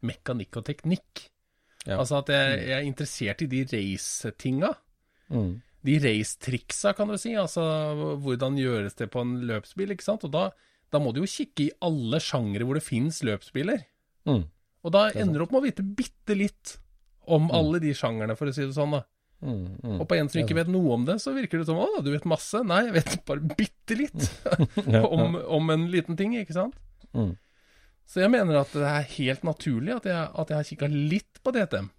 [0.07, 1.23] mekanikk og teknikk.
[1.87, 2.01] Ja.
[2.01, 4.73] Altså at jeg, jeg er interessert i de race-tinga.
[5.31, 5.53] mm,
[5.87, 7.37] De race-triksa, kan du si.
[7.39, 7.63] Altså
[8.23, 10.27] hvordan gjøres det på en løpsbil, ikke sant.
[10.27, 10.49] Og da,
[10.91, 13.87] da må du jo kikke i alle sjangere hvor det fins løpsbiler.
[14.27, 14.45] mm,
[14.87, 16.77] Og da ender du opp med å vite bitte litt
[17.27, 18.95] om alle de sjangerne, for å si det sånn.
[18.95, 19.03] da.
[19.43, 19.97] mm, mm.
[19.99, 22.13] Og på en som ikke vet noe om det, så virker det som å, du
[22.15, 22.63] vet masse.
[22.63, 24.31] Nei, jeg vet bare bitte litt
[25.17, 26.79] om, om en liten ting, ikke sant.
[27.17, 27.35] Mm.
[28.07, 31.43] Så jeg mener at det er helt naturlig at jeg, at jeg har kikka litt
[31.43, 31.91] på DTM.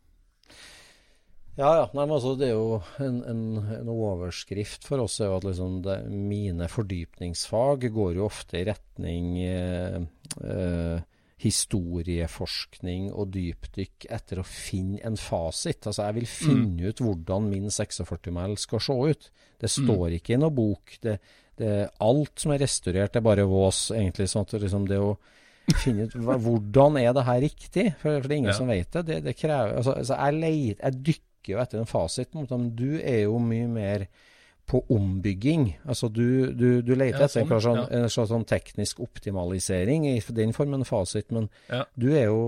[1.57, 1.85] Ja, ja.
[1.89, 3.43] Nei, men altså, det er jo en, en,
[3.79, 8.65] en overskrift for oss er jo at liksom det, mine fordypningsfag går jo ofte i
[8.69, 9.97] retning eh,
[10.45, 10.99] eh,
[11.37, 15.85] historieforskning og dypdykk etter å finne en fasit.
[15.87, 19.27] Altså, jeg vil finne ut hvordan min 46-mæl skal se ut.
[19.61, 20.97] Det står ikke i noe bok.
[21.03, 21.17] Det,
[21.57, 21.73] det,
[22.03, 24.29] alt som er restaurert, er bare vås, egentlig.
[24.31, 25.15] sånn at liksom det å
[25.83, 28.57] finne ut hva, hvordan er det her riktig, for, for det er ingen Ja.
[28.57, 29.05] som vet det.
[29.09, 32.89] Det, det krever, altså, altså jeg, leit, jeg dykker jo etter en fasit, men du
[33.01, 34.07] er jo mye mer
[34.67, 35.69] på ombygging.
[35.87, 38.01] Altså du, du, du leter Ja, etter en, sånn, sånn, ja.
[38.03, 41.85] en slags sånn teknisk optimalisering i den formen fasit, men Ja.
[41.95, 42.41] du er jo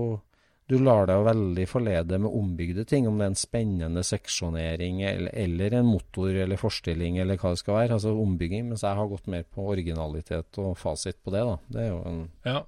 [0.70, 5.00] du lar deg jo veldig forlede med ombygde ting, om det er en spennende seksjonering
[5.02, 7.96] eller, eller en motor eller forstilling eller hva det skal være.
[7.96, 8.68] Altså ombygging.
[8.68, 11.56] Mens jeg har gått mer på originalitet og fasit på det, da.
[11.74, 12.60] Det er jo en, Ja.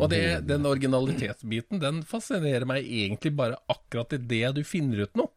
[0.00, 5.14] Og det, den originalitetsbiten, den fascinerer meg egentlig bare akkurat i det du finner ut
[5.14, 5.30] noe.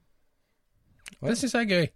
[1.21, 1.87] Det syns jeg er gøy.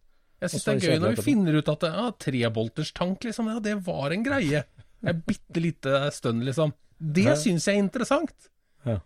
[0.41, 3.75] Jeg syns det er gøy når vi finner ut at ja, trebolterstank, liksom, ja, det
[3.85, 4.63] var en greie.
[5.05, 6.73] Et bitte lite stønn, liksom.
[7.01, 7.35] Det Ja.
[7.37, 8.49] syns jeg er interessant.
[8.85, 8.99] Ja.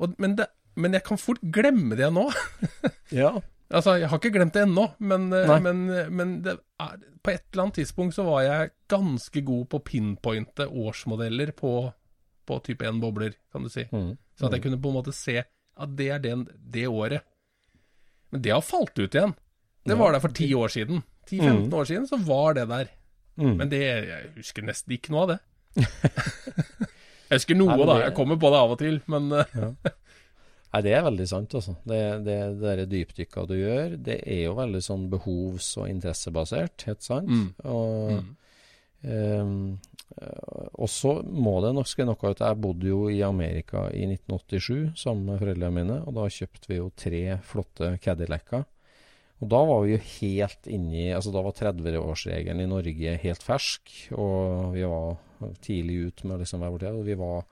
[0.00, 0.46] Og, men, det,
[0.76, 2.26] men jeg kan fort glemme det nå.
[3.12, 3.34] Ja.
[3.72, 5.78] Altså, jeg har ikke glemt det ennå, men, eh, men,
[6.12, 9.84] men det er, på et eller annet tidspunkt så var jeg ganske god på å
[9.86, 11.70] pinpointe årsmodeller på,
[12.44, 13.86] på type 1 bobler, kan du si.
[13.88, 14.10] Mm.
[14.36, 17.24] Så at jeg kunne på en måte se at det er den, det året.
[18.32, 19.32] Men det har falt ut igjen.
[19.88, 21.02] Det var der for ti år siden.
[21.30, 21.72] 10-15 Mm.
[21.74, 22.90] år siden så var det der.
[23.40, 23.56] Mm.
[23.56, 25.38] Men det, jeg husker nesten ikke noe av det.
[27.30, 27.86] jeg husker noe, Nei, det...
[27.88, 27.96] da.
[28.06, 29.70] Jeg kommer på det av og til, men ja.
[30.72, 31.74] Nei, det er veldig sant, altså.
[31.84, 36.86] Det, det, det der dypdykka du gjør, det er jo veldig sånn behovs- og interessebasert,
[36.88, 37.28] helt sant.
[37.28, 37.50] Mm.
[37.64, 38.30] Og Mm.
[39.02, 39.80] Um,
[40.14, 44.92] eh, også må det nok skal noe ut Jeg bodde jo i Amerika i 1987
[44.94, 48.62] sammen med foreldrene mine, og da kjøpte vi jo tre flotte Cadillacer.
[49.42, 53.90] Og da var vi jo helt inni Altså da var 30-årsregelen i Norge helt fersk,
[54.14, 55.16] og vi var
[55.66, 57.00] tidlig ut med liksom hver vår tid.
[57.00, 57.42] Og vi var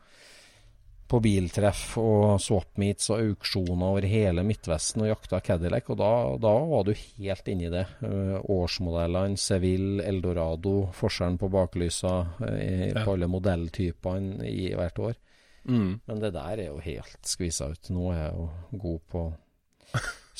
[1.10, 6.52] på biltreff og swap-meets og auksjoner over hele Midtvesten og jakta Cadillac, og da, da
[6.70, 7.82] var du helt inni det.
[7.98, 12.12] Uh, årsmodellene, Seville, Eldorado, forskjellen på baklysa
[12.52, 13.02] eh, Ja.
[13.02, 15.18] på alle modelltypene i hvert år.
[15.66, 15.90] mm.
[16.06, 17.90] Men det der er jo helt skvisa ut.
[17.90, 18.48] Nå er jeg jo
[18.86, 19.26] god på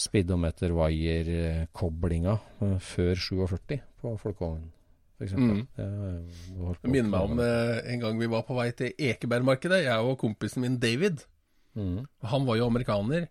[0.00, 4.70] speedometer wire-koblinga uh, før 47 på folkevognen,
[5.18, 5.34] f.eks.
[5.36, 5.64] Mm.
[5.76, 10.16] Det minner meg om eh, en gang vi var på vei til Ekebergmarkedet, jeg og
[10.22, 11.26] kompisen min David.
[11.76, 12.06] Mm.
[12.32, 13.28] Han var jo amerikaner.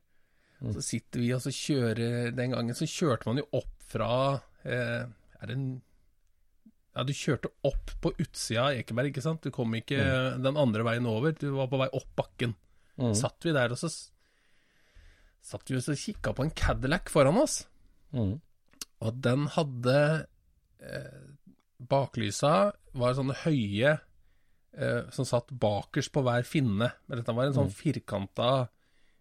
[0.60, 0.74] Mm.
[0.76, 4.10] Så sitter vi og så kjører Den gangen så kjørte man jo opp fra
[4.68, 5.70] eh, Er det en
[6.92, 9.46] Ja, du kjørte opp på utsida av Ekeberg, ikke sant?
[9.46, 10.04] Du kom ikke
[10.44, 11.32] den andre veien over.
[11.32, 12.58] Du var på vei opp bakken.
[13.00, 13.14] Mm.
[13.16, 13.88] Satt vi der, og så
[15.46, 17.64] satt vi og kikka på en Cadillac foran oss.
[18.16, 18.38] Mm.
[19.00, 19.98] Og den hadde
[20.84, 21.20] eh,
[21.80, 26.92] Baklysa var sånne høye eh, som satt bakerst på hver finne.
[27.08, 28.70] Men dette var en sånn firkanta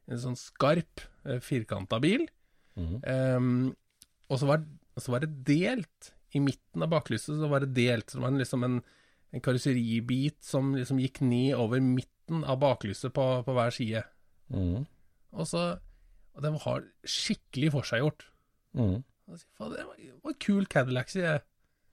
[0.08, 2.22] En sånn skarp, eh, firkanta bil.
[2.80, 2.94] Mm.
[3.04, 3.48] Eh,
[4.32, 4.62] og så var,
[4.96, 6.14] så var det delt.
[6.32, 8.08] I midten av baklyset så var det delt.
[8.08, 8.78] Så det var en, liksom en,
[9.36, 14.02] en karosseribit som liksom gikk ned over midten av baklyset på, på hver side.
[14.48, 14.88] Mm.
[15.36, 15.66] Og så
[16.38, 18.24] Og den har skikkelig forseggjort.
[18.78, 19.00] Mm.
[19.34, 21.42] Sier, "Faen, Det var, en kul Cadillac, sier jeg.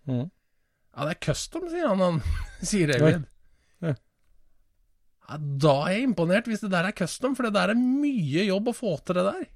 [0.08, 0.30] Mm.
[0.96, 2.00] Ja, det er custom, sier han.
[2.00, 2.22] han
[2.62, 3.26] sier David.
[3.82, 3.96] Ja.
[5.26, 8.46] Ja, da er jeg imponert, hvis det der er custom, for det der er mye
[8.46, 9.48] jobb å få til det der.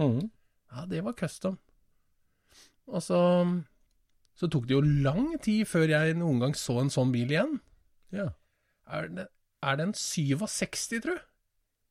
[0.00, 0.30] Mm.
[0.72, 1.58] Ja, det var custom.
[2.88, 3.20] Og så
[4.40, 7.58] Så tok det jo lang tid før jeg noen gang så en sånn bil igjen.
[8.10, 8.30] Ja.
[8.88, 9.26] Er det,
[9.62, 11.12] er det en 67, tru?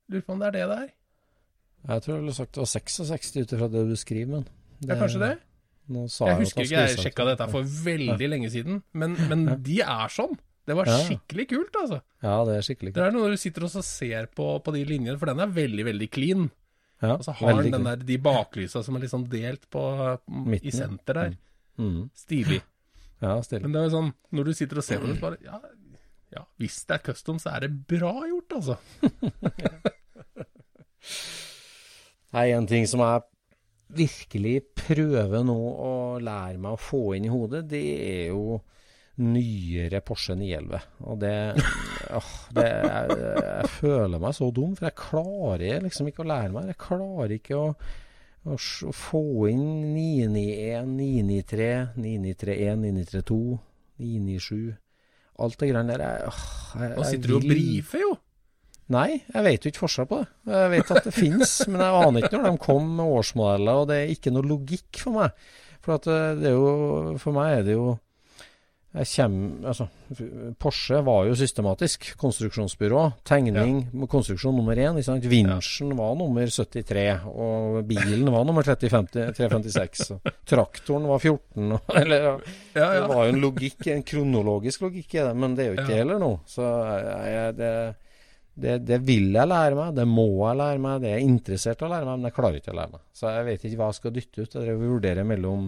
[0.09, 0.89] Lurer på om det er det det er.
[1.87, 4.47] Jeg tror jeg ville sagt det var 66 ut ifra det du skriver, men
[4.79, 5.31] Det Ja, kanskje det?
[5.89, 9.79] Nå sa Jeg husker ikke, jeg sjekka dette for veldig lenge siden, men, men de
[9.81, 10.35] er sånn.
[10.69, 10.97] Det var Ja.
[11.07, 12.01] skikkelig kult, altså.
[12.21, 12.99] Ja, det er skikkelig kult.
[12.99, 15.85] Det er når du sitter og ser på, på de linjene, for den er veldig,
[15.87, 16.51] veldig clean.
[17.01, 19.81] Ja, Og så har den den der, de baklysa som er liksom delt på
[20.27, 21.37] i Midten, i senter der.
[21.79, 22.09] Mm.
[22.13, 22.61] Stilig.
[23.21, 23.63] Ja, stilig.
[23.63, 25.57] Men det er jo sånn, når du sitter og ser på det, så bare ja,
[26.37, 28.77] ja, hvis det er custom, så er det bra gjort, altså.
[32.35, 33.25] Nei, en ting som jeg
[33.97, 38.59] virkelig prøver nå å lære meg å få inn i hodet, det er jo
[39.19, 40.83] nyere Porsche 911.
[41.09, 41.33] Og det,
[42.19, 46.53] åh, det jeg, jeg føler meg så dum, for jeg klarer liksom ikke å lære
[46.55, 46.69] meg.
[46.71, 47.71] Jeg klarer ikke å,
[48.45, 49.65] å, å få inn
[49.95, 53.41] 991, 993, 991, 932,
[53.99, 54.77] 997
[55.39, 56.01] Alt det greiene der.
[56.03, 56.47] Jeg, åh,
[56.81, 58.15] jeg, Nå sitter du og brifer, jo.
[58.89, 60.27] Nei, jeg vet jo ikke forskjell på det.
[60.55, 63.89] Jeg vet at det finnes, men jeg aner ikke når de kom med årsmodeller, og
[63.91, 65.49] det er ikke noe logikk for meg.
[65.85, 67.89] For at eh, det er jo For meg er det jo
[68.89, 69.85] jeg kommer, altså,
[70.57, 73.03] Porsche var jo systematisk konstruksjonsbyrå.
[73.29, 74.97] Tegning, konstruksjon nummer én.
[74.97, 75.29] Ikke?
[75.29, 80.01] Vinsjen var nummer 73, og bilen var nummer 3050, 356.
[80.17, 81.69] Og traktoren var 14.
[81.77, 82.25] Og, eller,
[82.73, 83.05] Ja, det ja.
[83.13, 85.99] var jo en logikk, en kronologisk logikk i det, men det er jo ikke det
[85.99, 86.01] Ja.
[86.01, 86.31] heller nå.
[86.49, 87.71] Så jeg, jeg, det,
[88.61, 91.81] det, det vil jeg lære meg, det må jeg lære meg, det er jeg interessert
[91.81, 93.01] i å lære meg, men jeg klarer ikke å lære meg.
[93.15, 94.59] Så jeg vet ikke hva jeg skal dytte ut.
[94.69, 95.67] Jeg vurderer mellom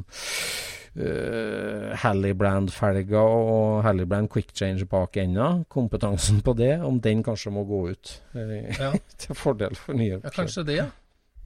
[0.99, 5.51] uh, Hallibrand-felger og Hallibrand Quick Change bak enda.
[5.71, 8.93] Kompetansen på det, om den kanskje må gå ut eh, Ja.
[9.21, 10.89] til fordel for nye ja, kanskje det, ja.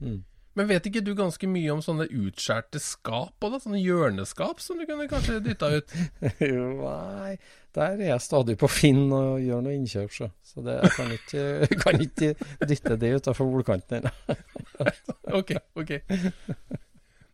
[0.00, 0.24] Mm.
[0.56, 3.60] Men vet ikke du ganske mye om sånne utskjærte skap og da?
[3.60, 5.92] Sånne hjørneskap som du kunne kanskje dytta ut?
[6.40, 7.34] Jo, Nei,
[7.76, 10.30] der er jeg stadig på Finn og gjør noe innkjøp, så.
[10.46, 12.30] Så det, jeg kan ikke, kan ikke
[12.64, 14.36] dytte det utafor bordkanten ennå.
[15.36, 15.92] Ok, ok.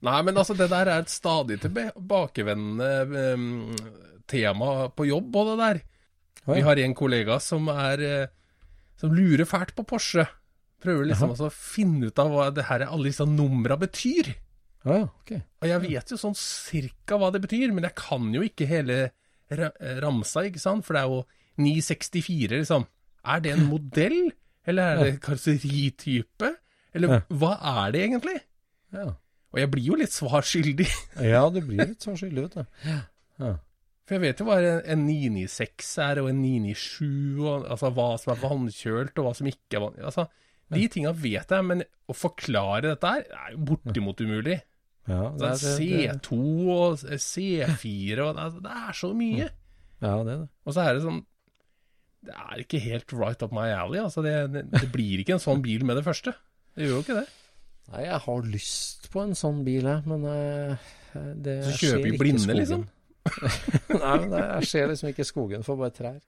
[0.02, 3.74] Nei, men altså, det der er et stadig tilbakevendende um,
[4.30, 5.82] tema på jobb, og det der.
[6.48, 8.30] Vi har en kollega som er eh,
[8.98, 10.24] Som lurer fælt på Porsche.
[10.82, 14.32] Prøver liksom altså å finne ut av hva det her alle disse numra betyr.
[14.82, 15.36] Ja, ok.
[15.62, 19.12] Og jeg vet jo sånn cirka hva det betyr, men jeg kan jo ikke hele
[20.02, 20.86] ramsa, ikke sant?
[20.86, 21.22] For det er jo
[21.62, 22.86] 964, liksom.
[23.22, 24.20] Er det en modell,
[24.66, 26.52] eller er det karosseritype?
[26.92, 28.38] Eller hva er det egentlig?
[28.92, 29.12] Ja.
[29.52, 30.88] Og jeg blir jo litt svar skyldig.
[31.32, 32.96] ja, du blir litt svarskyldig skyldig, vet du.
[33.42, 33.52] Ja.
[34.02, 34.58] For jeg vet jo hva
[34.92, 39.50] en 996 er, og en 997, og altså hva som er vannkjølt, og hva som
[39.52, 40.08] ikke er vannkjølt.
[40.10, 40.26] Altså,
[40.72, 44.58] de tinga vet jeg, men å forklare dette her er jo bortimot umulig.
[45.08, 46.36] Ja, Det er det- det- C2
[46.70, 49.48] og C4 og det er, det er så mye.
[50.02, 50.48] Ja, det er det.
[50.66, 51.24] Og så er det sånn
[52.24, 53.98] Det er ikke helt right up my alley.
[53.98, 56.32] Altså det, det, det blir ikke en sånn bil med det første.
[56.76, 57.24] Det gjør jo ikke det.
[57.90, 60.76] Nei, jeg har lyst på en sånn bil, jeg, men eh,
[61.42, 62.60] det Så kjøper vi blinde, skogen.
[62.60, 62.84] liksom?
[64.04, 66.20] Nei, men det, jeg ser liksom ikke skogen for bare trær.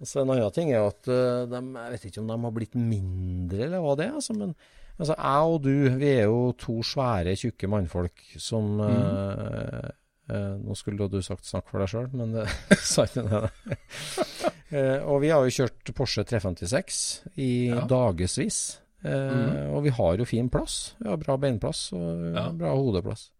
[0.00, 2.38] Og så En annen ting er jo at eh, de, jeg vet ikke om de
[2.48, 4.16] har blitt mindre, eller hva det er.
[4.16, 4.56] Altså, men
[4.98, 9.90] altså, jeg og du, vi er jo to svære, tjukke mannfolk som eh,
[10.30, 12.46] eh, Nå skulle du sagt 'snakk for deg sjøl', men det
[12.92, 13.50] sa ikke det.
[14.74, 16.96] Eh, og vi har jo kjørt Porsche 356
[17.38, 17.84] i Ja.
[17.86, 18.80] dagevis.
[19.04, 20.96] Eh, Og vi har jo fin plass.
[20.98, 22.48] Vi har bra beinplass og Ja.
[22.50, 23.30] bra hodeplass.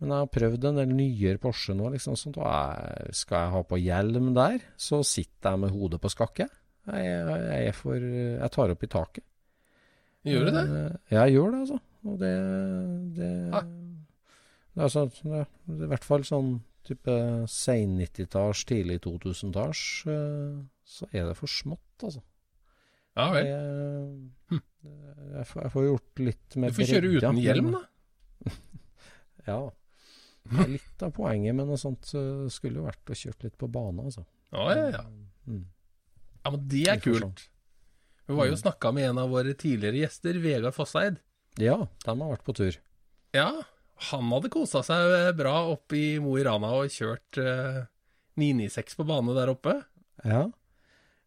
[0.00, 3.50] Men jeg har prøvd en del nyere Porsche nå, liksom sånt, og jeg, skal jeg
[3.52, 6.48] ha på hjelm der, så sitter jeg med hodet på skakke.
[6.90, 9.24] Jeg, jeg, jeg, for Jeg tar opp i taket.
[10.24, 10.64] Gjør du det?
[10.70, 11.78] Eh, Ja, jeg gjør det, altså.
[12.04, 12.34] Og det
[13.16, 13.62] Det, Ah.
[14.74, 16.52] det, er, sånn, det, er i hvert fall sånn
[16.86, 17.14] type
[17.48, 22.22] sein 90-talls, tidlig 2000-talls, eh, så er det for smått, altså.
[23.16, 23.44] Ja vel.
[23.46, 24.62] Jeg,
[25.36, 27.82] jeg, får, jeg får gjort litt Du får kjøre uten hjelm, da.
[29.46, 29.60] Ja.
[30.42, 33.58] Det er litt av poenget, men noe sånt eh, skulle jo vært å kjøre litt
[33.60, 34.24] på bane, altså.
[34.52, 35.02] Ja, ja, ja.
[35.46, 35.64] Mm.
[36.42, 37.44] Ja, men det er kult.
[38.26, 41.18] Vi var jo snakka med en av våre tidligere gjester, Vegard Fosseid.
[41.60, 42.78] Ja, de har vært på tur.
[43.34, 43.50] Ja,
[44.10, 47.82] han hadde kosa seg bra opp i Mo i Rana og kjørt eh,
[48.40, 49.76] 996 på bane der oppe.
[50.24, 50.46] Ja.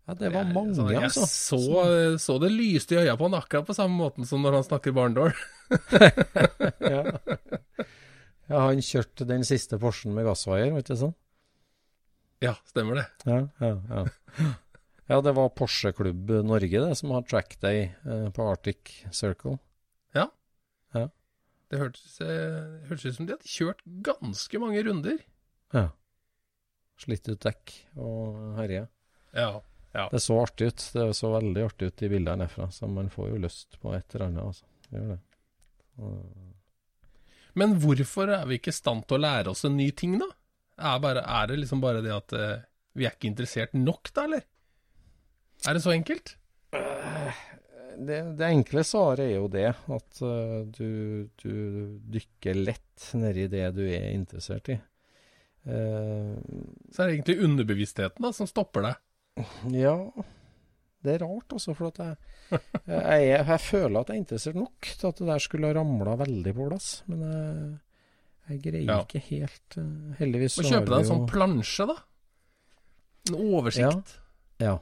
[0.08, 1.28] ja, det var mange, Så jeg altså.
[1.28, 1.62] så,
[2.22, 4.96] så det lyste i øya på han akkurat på samme måten som når han snakker
[4.96, 5.36] barndål.
[6.86, 7.02] Ja.
[8.46, 11.16] ja, han kjørte den siste Porschen med gassvaier, vet du sånn?
[12.44, 13.06] Ja, stemmer det.
[13.26, 14.52] Ja, ja, ja.
[15.08, 19.58] Ja, det var Porsche Klubb Norge det, som har trackday eh, på Arctic Circle.
[21.70, 25.16] Det hørtes, eh, hørtes ut som de hadde kjørt ganske mange runder.
[25.74, 25.88] Ja.
[27.02, 28.84] Slitt ut dekk og herje.
[29.34, 29.48] Ja,
[29.98, 30.04] ja.
[30.14, 30.84] Det så artig ut.
[30.94, 34.14] Det så veldig artig ut i bildene herfra, så man får jo lyst på et
[34.14, 34.70] eller annet, altså.
[34.94, 35.20] Gjør det.
[35.98, 36.54] Og-
[37.56, 40.30] Men hvorfor er vi ikke i stand til å lære oss en ny ting, da?
[40.78, 42.62] Er, bare, er det liksom bare det at eh,
[42.96, 44.44] vi er ikke interessert nok, da, eller?
[45.68, 46.36] Er det så enkelt?
[48.06, 51.54] det, det enkle svaret er jo det, at eh, du, du
[52.12, 54.78] dykker lett nedi det du er interessert i.
[55.66, 56.34] Eh,
[56.92, 59.46] Så er det egentlig underbevisstheten da, som stopper deg.
[59.76, 59.96] ja,
[61.06, 61.74] det er rart, altså.
[61.78, 62.18] For at jeg,
[62.52, 63.00] jeg,
[63.30, 66.16] jeg, jeg føler at jeg er interessert nok til at det der skulle ha ramla
[66.22, 66.90] veldig på plass.
[67.12, 67.78] Men jeg,
[68.50, 69.00] jeg greier Ja.
[69.08, 69.78] ikke helt
[70.20, 71.96] Heldigvis så har Må jo kjøpe deg en sånn plansje, da.
[73.32, 74.14] En oversikt.
[74.62, 74.66] Ja.
[74.66, 74.76] Ja,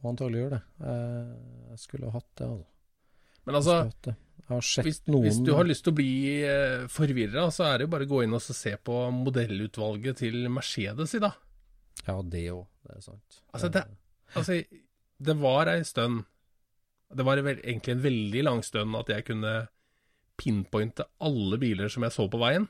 [0.00, 0.62] må antagelig gjøre det.
[0.86, 1.38] Jeg,
[1.70, 2.68] jeg skulle ha hatt det, altså.
[3.48, 3.76] Men altså,
[4.84, 6.12] hvis, noen hvis du har lyst til å bli
[6.44, 10.42] eh, forvirra, så er det jo bare å gå inn og se på modellutvalget til
[10.52, 11.38] Mercedes i dag.
[12.06, 12.64] Ja, det òg.
[12.84, 13.40] Det er sant.
[13.54, 13.84] Altså, det,
[14.34, 14.58] altså,
[15.20, 16.22] det var ei stund
[17.12, 19.54] Det var egentlig en veldig lang stund at jeg kunne
[20.40, 22.68] pinpointe alle biler som jeg så på veien.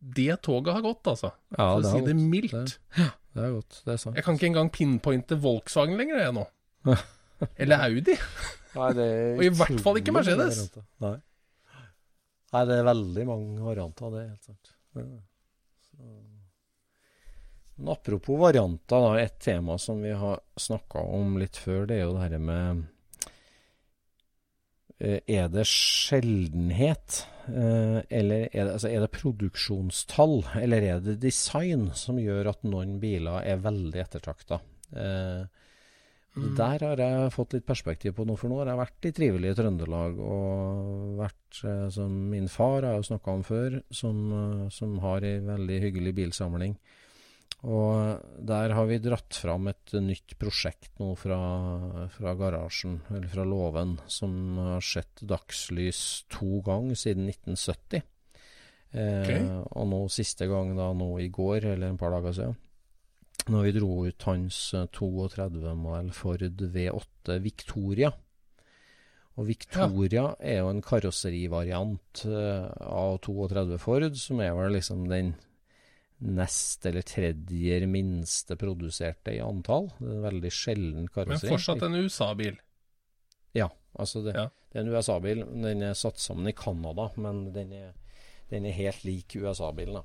[0.00, 1.32] Det toget har gått, altså.
[1.56, 2.26] Ja, For å det si det gått.
[2.34, 2.74] mildt.
[2.96, 3.78] Det, det er godt.
[3.86, 4.16] Det er sant.
[4.18, 6.44] Jeg kan ikke engang pinpointe Volkswagen lenger, jeg nå.
[7.62, 8.14] Eller Audi.
[8.76, 10.60] Nei, det er Og i hvert fall ikke Mercedes.
[11.04, 11.16] Nei.
[12.52, 14.72] Nei, det er veldig mange varianter, av det helt sant.
[14.96, 15.06] Ja.
[15.90, 16.10] Så.
[17.76, 22.06] Men apropos varianter, da, et tema som vi har snakka om litt før, det er
[22.06, 22.84] jo det her med
[24.98, 31.90] Er det sjeldenhet, eh, eller er det, altså, er det produksjonstall, eller er det design
[31.92, 34.62] som gjør at noen biler er veldig ettertrakta?
[34.96, 35.44] Eh,
[36.36, 36.52] Mm.
[36.52, 39.56] Der har jeg fått litt perspektiv på noe, for nå har jeg vært i trivelige
[39.56, 44.66] Trøndelag og vært eh, som min far har jeg jo snakka om før, som, eh,
[44.74, 46.76] som har ei veldig hyggelig bilsamling.
[47.64, 51.38] Og der har vi dratt fram et nytt prosjekt nå fra,
[52.12, 58.04] fra garasjen, eller fra låven, som har sett dagslys to ganger siden 1970.
[58.92, 59.32] Eh,
[59.72, 62.54] Og nå siste gang da nå i går, eller en par dager siden,
[63.50, 66.44] når vi dro ut hans eh, 32-modell Ford
[66.76, 68.12] V8 Victoria.
[69.36, 75.34] Og Victoria er jo en karosserivariant eh, av 32 Ford, som er vel liksom den
[76.18, 79.90] nest eller tredje minste produserte i antall.
[79.98, 82.56] Det er en veldig sjelden Men fortsatt en USA-bil.
[83.56, 84.48] Ja, altså det, Ja.
[84.72, 85.44] det er en USA-bil.
[85.62, 87.92] Den er satt sammen i Canada, men den er,
[88.50, 90.02] den er helt lik USA-bilen.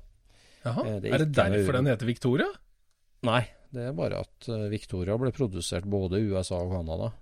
[0.64, 2.46] Jaha, Eh, det er er, det derfor den heter Victoria?
[3.24, 7.12] Nei, det er bare at eh, Victoria ble produsert både i USA og Canada.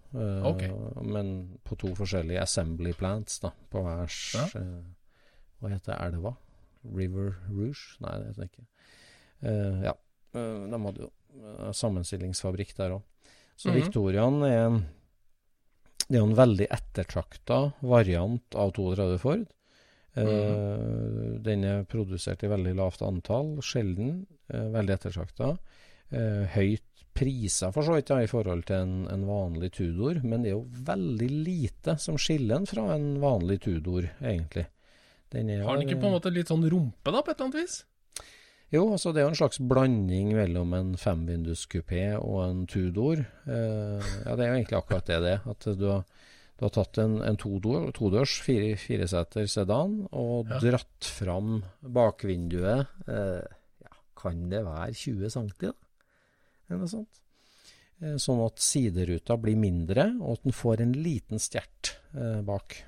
[0.50, 0.70] Okay.
[1.02, 4.44] Men på to forskjellige assembly plants da, på hver Ja.
[4.60, 4.82] eh,
[5.60, 6.34] Hva heter elva?
[6.84, 7.96] River Rouge?
[8.00, 8.66] Nei, det heter det ikke.
[9.42, 9.94] Uh, ja,
[10.30, 11.08] Uh, de hadde jo
[11.42, 13.02] uh, sammenstillingsfabrikk der òg.
[13.58, 13.74] Så Mhm.
[13.80, 14.76] Victoriaen er en
[16.10, 19.46] det er en veldig ettertrakta variant av 32 Ford.
[20.16, 21.42] Mm Mhm.
[21.42, 24.26] Den er produsert i veldig lavt antall, sjelden.
[24.52, 25.58] eh, veldig ettertrakta.
[26.12, 26.82] Eh, høyt
[27.14, 30.56] priser for så vidt ja, i forhold til en, en vanlig Tudor, men det er
[30.56, 34.66] jo veldig lite som skiller den fra en vanlig Tudor, egentlig.
[35.30, 37.50] Den er, Har den ikke på en måte litt sånn rumpe, da, på et eller
[37.50, 37.76] annet vis?
[38.70, 43.22] Jo, altså det er jo en slags blanding mellom en femvinduskupé og en Tudor.
[43.50, 45.40] Eh, ja, det er jo egentlig akkurat det det er.
[45.50, 46.04] At du har,
[46.58, 50.60] du har tatt en, en todør, todørs fire, fireseter sedan og Ja.
[50.62, 52.86] dratt fram bakvinduet.
[53.10, 53.42] Eh,
[53.86, 55.72] ja, kan det være 20 cm, da?
[56.70, 57.22] Eller noe sånt.
[58.02, 62.84] Eh, sånn at sideruta blir mindre, og at den får en liten stjert eh, bak.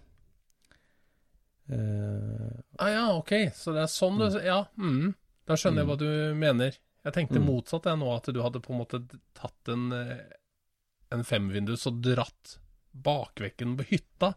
[1.73, 3.33] Eh, Ah, ja, ok.
[3.55, 4.65] Så det er sånn du Ja.
[4.79, 5.15] Mm.
[5.47, 6.77] Da skjønner jeg hva du mener.
[7.05, 7.47] Jeg tenkte Mm.
[7.49, 9.01] motsatt jeg nå, at du hadde på en måte
[9.35, 10.19] tatt en, eh,
[11.11, 12.59] en femvindus og dratt
[12.95, 14.35] bakvekken på hytta.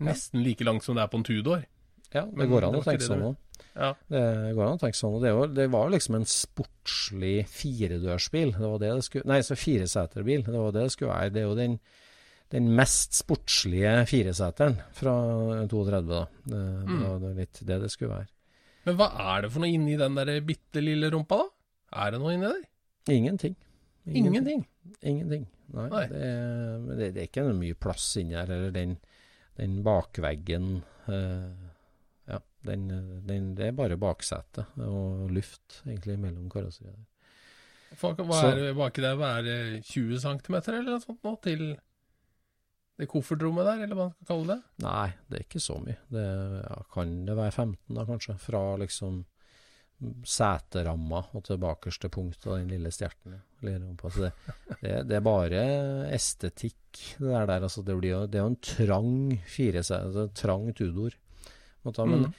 [0.00, 1.64] Nesten like langt som det er på en Tudor.
[2.12, 3.36] ja, det Men går an å tenke sånn òg.
[3.74, 3.94] Ja.
[4.08, 5.20] Det går an å tenke sånn.
[5.22, 8.52] Det, var, det var liksom en sportslig firedørsbil.
[8.52, 10.44] Det var det det skulle Nei, så fireseterbil.
[10.44, 11.32] Det var det det skulle være.
[11.32, 11.80] Det er jo den,
[12.54, 15.14] den mest sportslige fireseteren fra
[15.66, 16.20] 32, da.
[16.46, 17.02] Det, det Mm.
[17.22, 18.28] var litt det det skulle være.
[18.86, 21.48] Men hva er det for noe inni den der bitte lille rumpa, da?
[22.06, 22.62] Er det noe inni der?
[23.10, 23.56] Ingenting.
[24.06, 24.66] Ingenting.
[25.02, 25.46] Ingenting.
[25.74, 25.88] Nei.
[25.90, 26.04] Nei.
[26.06, 28.46] Det, er, det, det er ikke noe mye plass inni her.
[28.54, 28.96] Eller den,
[29.58, 31.50] den bakveggen eh,
[32.30, 32.86] Ja, den,
[33.26, 36.94] den, det er bare baksete og luft, egentlig, mellom karosseriet.
[36.94, 37.12] der.
[37.98, 41.34] Hva Så- er, det- var ikke det å være 20 cm eller noe sånt nå,
[41.42, 41.76] til
[42.96, 44.58] det koffertrommet der, eller hva man skal kalle det?
[44.86, 45.98] Nei, det er ikke så mye.
[46.12, 46.26] Det
[46.62, 48.36] ja, kan det være 15, da kanskje.
[48.40, 49.18] Fra liksom
[50.28, 53.38] seteramma og til bakerste punkt av den lille stjerten.
[53.96, 54.10] På.
[54.12, 54.32] Det,
[54.82, 55.62] det, det er bare
[56.12, 57.46] estetikk, det der.
[57.48, 59.14] der altså, det, blir jo, det er jo en trang
[59.48, 61.16] fireseter, trang Tudor.
[61.86, 62.32] Men Mm.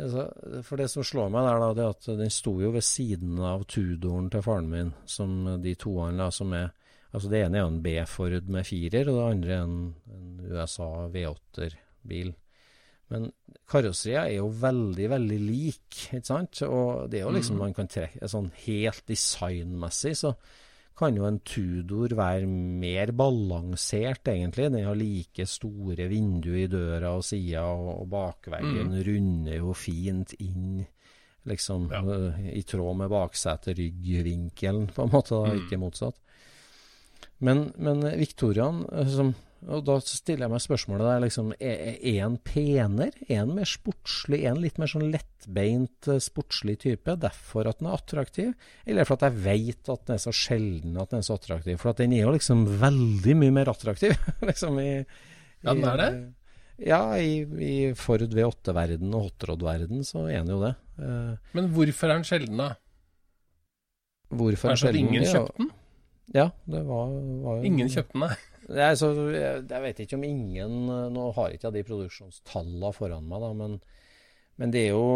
[0.00, 0.22] altså,
[0.64, 3.38] for det som slår meg der, da, det er at den sto jo ved siden
[3.38, 6.72] av Tudoren til faren min, som de toene som er
[7.14, 10.40] Altså Det ene er jo en B-Ford med firer, og det andre er en, en
[10.50, 12.32] USA V8-bil.
[13.12, 13.28] Men
[13.70, 16.62] karosseriet er jo veldig, veldig lik, ikke sant?
[16.66, 20.32] Og det er jo liksom man kan trekke Sånn helt designmessig så
[20.98, 24.68] kan jo en Tudor være mer balansert, egentlig.
[24.72, 30.34] Den har like store vinduer i døra og sida, og, og bakveggen runder jo fint
[30.38, 30.84] inn.
[31.46, 32.00] Liksom Ja.
[32.02, 35.60] øh, i tråd med baksetet-ryggvinkelen, på en måte, da, Mm.
[35.66, 36.16] ikke motsatt.
[37.44, 42.18] Men, men Victoriaen øh, som og da stiller jeg meg spørsmålet der, liksom, er, er
[42.26, 43.06] en penere?
[43.30, 44.42] Er en mer sportslig?
[44.42, 47.14] Er en litt mer sånn lettbeint eh, sportslig type?
[47.22, 48.50] Derfor at den er attraktiv?
[48.84, 51.78] Eller for at jeg vet at den er så sjelden at den er så attraktiv?
[51.80, 54.16] For at den er jo liksom veldig mye mer attraktiv,
[54.50, 54.88] liksom i,
[55.64, 56.10] Ja, den er det?
[56.84, 60.74] Ja, i, i Ford V8-verden og hotrod-verden så er den jo det.
[60.98, 62.74] Eh, Men hvorfor er den sjelden, da?
[64.34, 65.72] hvorfor Kanskje at ingen Det er kjøpte den?
[66.32, 67.12] Ja, det var,
[67.44, 68.36] var jo Ingen kjøpte den, nei.
[68.64, 70.76] Jeg, så jeg, jeg vet ikke om ingen
[71.12, 73.74] Nå har jeg ikke de produksjonstallene foran meg, da, men,
[74.56, 75.08] men det er jo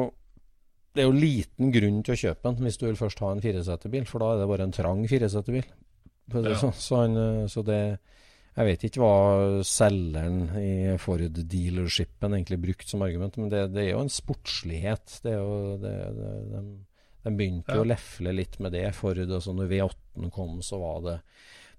[0.98, 3.42] det er jo liten grunn til å kjøpe den hvis du vil først ha en
[3.44, 5.68] fireseterbil, for da er det bare en trang fireseterbil.
[6.34, 6.56] Ja.
[6.60, 7.98] Så, så, eh, så det
[8.58, 13.92] Jeg vet ikke hva selgeren i Ford-dealershipen egentlig brukte som argument, men det, det er
[13.92, 15.20] jo en sportslighet.
[15.22, 16.62] Det er jo det, det, de,
[17.24, 18.86] de begynte jo å lefle litt med det.
[18.96, 21.16] Ford, og så når V8-en kom, så var det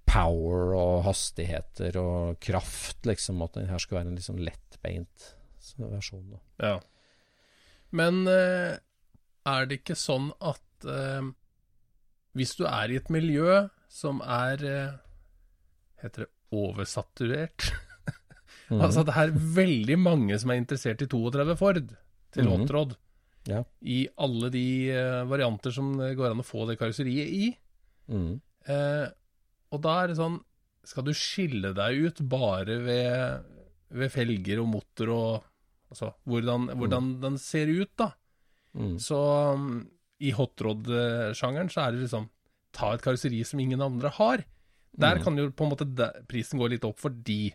[0.09, 3.41] power og hastigheter og kraft, liksom.
[3.45, 5.33] At den her skulle være en sånn lettbeint
[5.79, 6.31] versjon.
[6.33, 6.39] Da.
[6.65, 6.77] Ja.
[7.95, 8.79] Men eh,
[9.49, 11.29] er det ikke sånn at eh,
[12.37, 14.97] hvis du er i et miljø som er eh,
[15.99, 17.71] Heter det oversaturert?
[18.69, 18.83] Mhm.
[18.85, 21.87] Altså det er veldig mange som er interessert i 32 Ford
[22.35, 22.91] til mm rod.
[23.47, 23.63] Ja.
[23.81, 27.57] I alle de uh, varianter som det går an å få det karosseriet i.
[28.11, 28.41] Mm.
[28.67, 29.07] Uh,
[29.71, 30.39] og da er det sånn
[30.83, 33.45] Skal du skille deg ut bare ved,
[33.93, 35.43] ved felger og motor og
[35.89, 38.11] Altså hvordan, hvordan den ser ut, da.
[38.77, 38.97] Mm.
[39.01, 39.17] Så
[39.55, 39.87] um,
[40.21, 42.27] i hotrod-sjangeren så er det liksom
[42.77, 44.43] Ta et karosseri som ingen andre har.
[44.93, 45.23] Der Mm.
[45.23, 47.51] kan jo på en måte prisen gå litt opp for de.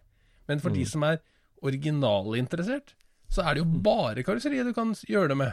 [0.49, 0.89] Men for de Mm.
[0.91, 1.21] som er
[1.63, 2.95] originalinteressert,
[3.31, 5.53] så er det jo bare karosseriet du kan gjøre det med.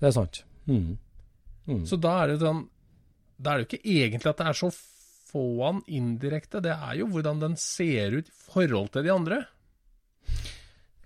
[0.00, 0.42] Det er sant.
[0.66, 0.96] Mm.
[1.68, 1.82] Mm.
[1.88, 2.52] Så da er det jo
[3.40, 4.70] Da er det jo ikke egentlig at det er så
[5.28, 9.42] få han indirekte, det er jo hvordan den ser ut i forhold til de andre.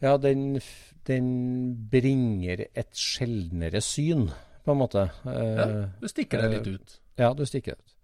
[0.02, 0.60] Ja, den,
[1.06, 1.28] den
[1.90, 4.28] bringer et sjeldnere syn,
[4.64, 5.08] på en måte.
[5.26, 5.66] Eh, Ja,
[6.00, 6.96] du stikker deg litt ut.
[7.18, 7.94] Ja, du stikker ut.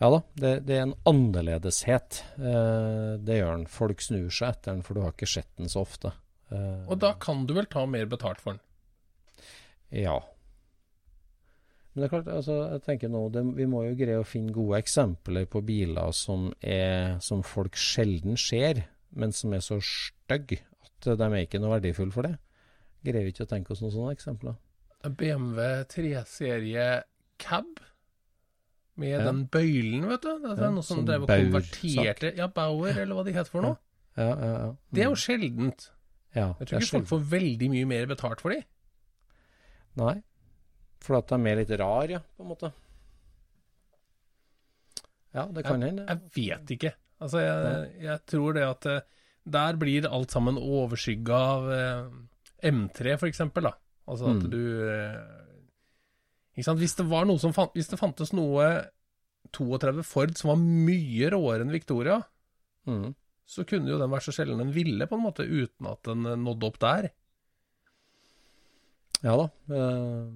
[0.00, 2.22] Ja da, det, det er en annerledeshet.
[2.38, 3.66] Eh, det gjør den.
[3.70, 6.14] Folk snur seg etter den, for du har ikke sett den så ofte.
[6.50, 8.62] Eh, Og da kan du vel ta mer betalt for den.
[9.92, 10.18] Ja.
[11.94, 14.52] Men det er klart, altså, jeg tenker nå, det, vi må jo greie å finne
[14.54, 20.60] gode eksempler på biler som, er, som folk sjelden ser, men som er så stygge
[20.86, 22.36] at de er ikke noe verdifulle for det.
[23.02, 24.54] Greier vi ikke å tenke oss noen sånne eksempler?
[25.02, 26.88] BMW 3-serie
[27.40, 27.80] cab
[29.00, 29.24] med Ja.
[29.32, 30.34] den bøylen, vet du.
[30.44, 33.62] Det er Ja, noe som drev og konverterte Ja, Bauer, eller hva de heter for
[33.64, 33.78] noe.
[34.18, 34.74] Ja, ja, ja.
[34.92, 35.24] Det er jo Mm.
[35.24, 35.90] sjeldent.
[36.36, 38.62] ja, Jeg tror ikke folk får veldig mye mer betalt for de.
[40.00, 40.16] Nei,
[41.04, 42.72] for at de er litt rar, ja, på en måte.
[45.34, 46.06] Ja, det kan hende.
[46.08, 46.92] Jeg vet ikke.
[47.22, 49.02] Altså, jeg, jeg tror det at eh,
[49.50, 52.08] der blir alt sammen overskygga av eh,
[52.72, 53.74] M3, for eksempel, da.
[54.10, 54.50] Altså at Mm.
[54.50, 55.20] du eh,
[56.56, 56.80] Ikke sant.
[56.82, 58.64] Hvis det var noe som fant, Hvis det fantes noe
[59.54, 62.18] 32 Ford som var mye råere enn Victoria,
[62.88, 63.14] Mm.
[63.46, 66.22] så kunne jo den vært så sjelden den ville, på en måte, uten at den
[66.42, 67.10] nådde opp der.
[69.26, 69.48] Ja da.
[69.76, 70.30] eh,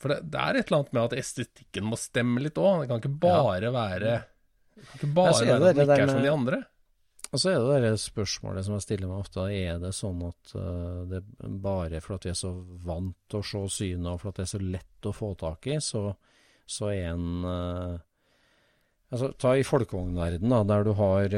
[0.00, 2.82] For det, det er et eller annet med at estetikken må stemme litt òg.
[2.82, 4.14] Det kan ikke bare være
[4.76, 6.62] Det kan ikke bare ja, være det, at den ikke er som de andre.
[7.34, 9.46] Og så er det det spørsmålet som jeg stiller meg ofte.
[9.52, 11.22] Er det sånn at eh, det
[11.64, 12.52] bare for at vi er så
[12.86, 15.66] vant til å se synet, og for at det er så lett å få tak
[15.72, 16.04] i, så,
[16.64, 17.96] så er en eh,
[19.06, 21.34] Altså, ta i folkevognverdenen, da, der du har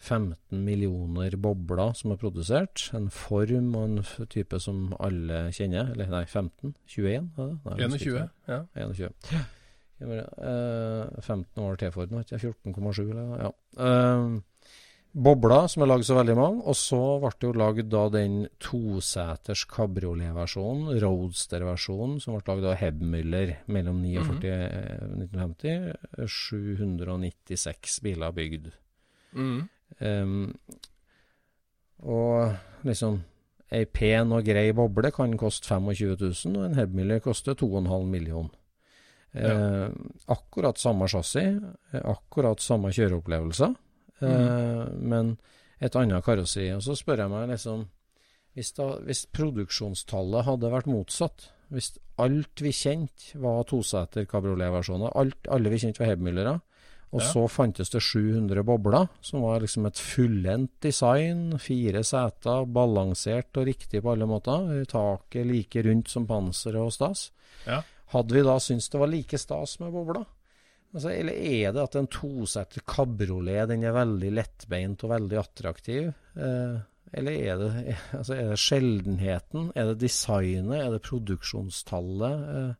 [0.00, 2.88] 15 millioner bobler som er produsert.
[2.96, 5.92] En form og en type som alle kjenner.
[5.92, 6.74] Eller nei, 15?
[6.88, 7.30] 21?
[7.36, 7.56] er?
[7.66, 7.96] Nei, 21.
[8.00, 8.28] ikke.
[8.48, 8.60] Ja.
[8.80, 9.10] 21.
[10.00, 13.34] Ja, eh, 15 år til for nå, ikke 14,7 eller.
[13.42, 13.50] Ja.
[13.76, 14.38] Uh,
[15.12, 16.62] bobler, som er lagd så veldig mange.
[16.64, 22.78] Og så ble det jo lagd da den toseters kabriolet-versjonen, roadster-versjonen, som ble lagd av
[22.80, 25.92] Hebmüller mellom 49 og 1950.
[26.24, 28.72] 796 biler bygd.
[29.36, 29.68] Mm.
[29.98, 30.54] Um,
[32.00, 32.54] og
[32.86, 33.20] liksom
[33.70, 38.56] Ei pen og grei boble kan koste 25 000, og en Hebmiller koster 2,5 millioner.
[39.30, 39.92] Eh,
[40.26, 41.60] akkurat samme chassis,
[41.94, 43.76] akkurat samme kjøreopplevelser,
[44.26, 45.36] eh, men
[45.78, 46.72] et annet karosseri.
[46.74, 47.86] Og så spør jeg meg liksom
[48.58, 55.38] hvis, da, hvis produksjonstallet hadde vært motsatt, hvis alt vi kjente var toseter kabrioletversjoner, alt,
[55.46, 56.56] alle vi kjente var Hebmüllere,
[57.12, 57.26] og Ja.
[57.32, 63.66] så fantes det 700 bobler, som var liksom et fullendt design, fire seter, balansert og
[63.66, 67.30] riktig på alle måter, taket like rundt som panseret og stas.
[67.66, 67.82] Ja.
[68.14, 70.24] Hadde vi da syntes det var like stas med bobler?
[70.94, 76.08] Altså, eller er det at en toseter kabriolet den er veldig lettbeint og veldig attraktiv?
[76.36, 76.78] Eh,
[77.12, 79.72] eller er det, altså, er det sjeldenheten?
[79.74, 80.78] Er det designet?
[80.80, 82.76] Er det produksjonstallet?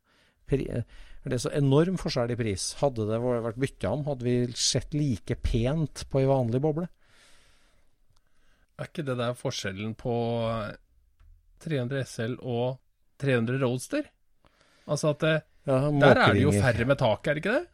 [0.51, 0.83] Eh,
[1.29, 2.71] det er så enorm forskjell i pris.
[2.81, 6.87] Hadde det vært bytta om, hadde vi sett like pent på ei vanlig boble?
[8.81, 10.14] Er ikke det der forskjellen på
[11.61, 12.79] 300 SL og
[13.21, 14.09] 300 Roadster?
[14.89, 15.35] Altså at det,
[15.68, 17.66] Ja, der er det jo færre med tak, er det ikke det?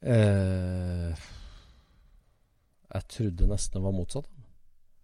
[0.00, 1.24] Eh,
[2.90, 4.28] jeg trodde nesten det var motsatt.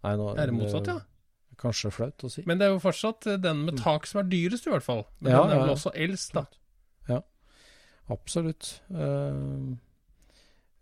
[0.05, 0.99] Nei, nå, Er det motsatt, ja?
[1.57, 2.43] Kanskje flaut å si.
[2.45, 5.05] Men det er jo fortsatt eh, den med tak som er dyrest, i hvert fall.
[5.19, 5.77] Men Ja, den er vel ja.
[5.79, 6.45] også eldst, da.
[8.07, 8.69] Absolutt.
[8.87, 9.75] Uh,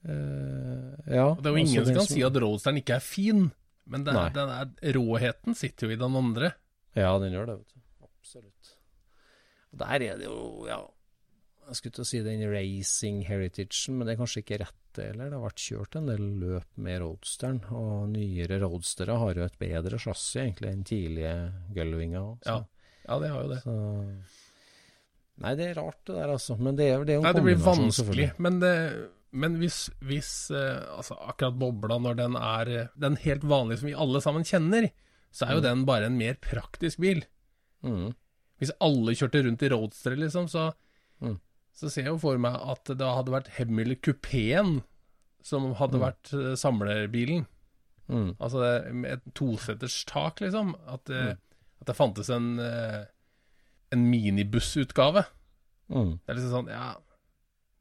[0.06, 1.32] uh, ja.
[1.32, 3.48] Og det er jo altså ingen som kan si at Roadsteren ikke er fin,
[3.90, 6.52] men det er, den er, råheten sitter jo i den andre.
[6.98, 7.82] Ja, den gjør det, vet du.
[8.06, 8.76] Absolutt.
[9.74, 10.38] Og der er det jo,
[10.70, 10.84] ja
[11.66, 15.32] Jeg skulle til å si den racing heritagen, men det er kanskje ikke rett, heller.
[15.32, 19.58] Det har vært kjørt en del løp med roadsteren, og nyere roadstere har jo et
[19.60, 21.34] bedre chassis egentlig enn tidlige
[21.76, 22.30] gullvinger.
[22.46, 22.60] Ja.
[23.06, 23.60] Ja, det har jo det.
[23.66, 23.76] Så,
[25.44, 26.56] Nei, det er rart det der, altså.
[26.56, 28.30] Men det er, det er Nei, det blir vanskelig.
[28.42, 28.72] Men, det,
[29.36, 33.90] men hvis, hvis eh, altså akkurat bobla, når den er eh, den helt vanlige som
[33.90, 34.88] vi alle sammen kjenner,
[35.36, 37.26] så er jo den bare en mer praktisk bil.
[37.84, 38.14] Mm.
[38.62, 40.85] Hvis alle kjørte rundt i roadster, liksom, så, Mm.
[41.76, 44.80] Så ser jeg jo for meg at det hadde vært Hemmel-kupeen
[45.46, 47.46] som hadde vært eh, samlerbilen.
[48.08, 48.36] Mm.
[48.38, 48.62] Altså
[49.10, 50.74] et toseters tak, liksom.
[50.90, 51.36] At det,
[51.82, 53.04] at det fantes en, eh,
[53.94, 55.26] en minibussutgave.
[55.92, 56.16] Mm.
[56.18, 56.94] Det er liksom sånn, ja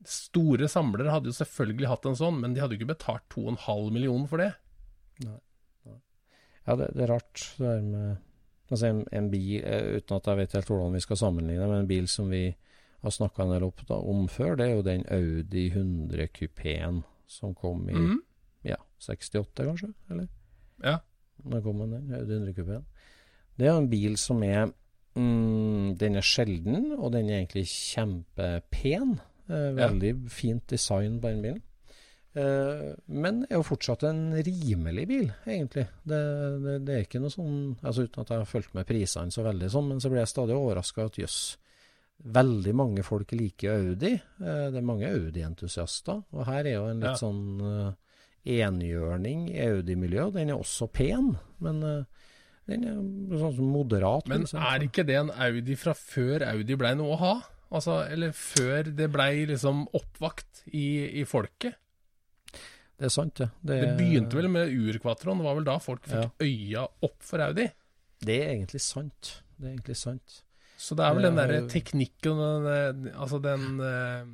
[0.05, 3.87] Store samlere hadde jo selvfølgelig hatt en sånn, men de hadde jo ikke betalt 2,5
[3.95, 4.51] millioner for det.
[5.25, 5.39] Nei.
[6.65, 8.23] Ja, det, det er rart det der med
[8.73, 11.83] Altså en, en bil, eh, uten at jeg vet helt hvordan vi skal sammenligne, men
[11.83, 12.47] en bil som vi
[13.05, 17.03] har snakka en del opp, da, om før, det er jo den Audi 100 kupeen
[17.31, 18.17] som kom i mm.
[18.71, 19.91] ja, 68, kanskje?
[20.11, 20.31] Eller?
[20.85, 20.99] Ja.
[21.45, 22.09] Da kom den?
[22.15, 22.87] Audi 100 kupeen.
[23.55, 24.67] Det er jo en bil som er
[25.15, 29.19] mm, Den er sjelden, og den er egentlig kjempepen.
[29.45, 29.89] Eh, Ja.
[29.91, 31.63] veldig fint design på den bilen.
[32.35, 35.85] Eh, men er jo fortsatt en rimelig bil, egentlig.
[36.03, 36.23] Det,
[36.65, 39.45] det, det er ikke noe sånn altså Uten at jeg har fulgt med prisene så
[39.47, 41.39] veldig sånn, men så blir jeg stadig overraska at jøss,
[42.23, 44.15] veldig mange folk liker Audi.
[44.15, 46.23] Eh, det er mange Audi-entusiaster.
[46.33, 47.21] Og her er jo en litt Ja.
[47.21, 47.93] sånn eh,
[48.65, 50.35] enhjørning i Audi-miljøet.
[50.35, 52.05] Den er også pen, men eh,
[52.69, 52.95] den er
[53.41, 54.29] sånn som moderat.
[54.29, 54.61] Men liksom.
[54.63, 57.35] er ikke det en Audi fra før Audi blei noe å ha?
[57.75, 61.75] Altså, eller før det blei liksom oppvakt i, i folket?
[62.95, 63.49] Det er sant, ja.
[63.61, 66.31] Det, Det begynte vel med urquatroen, det var vel da folk fikk Ja.
[66.47, 67.67] øya opp for Audi?
[68.25, 69.41] Det er egentlig sant.
[69.59, 70.43] Det er egentlig sant.
[70.77, 72.41] Så det er vel den derre er- teknikken,
[73.15, 74.25] altså den eh,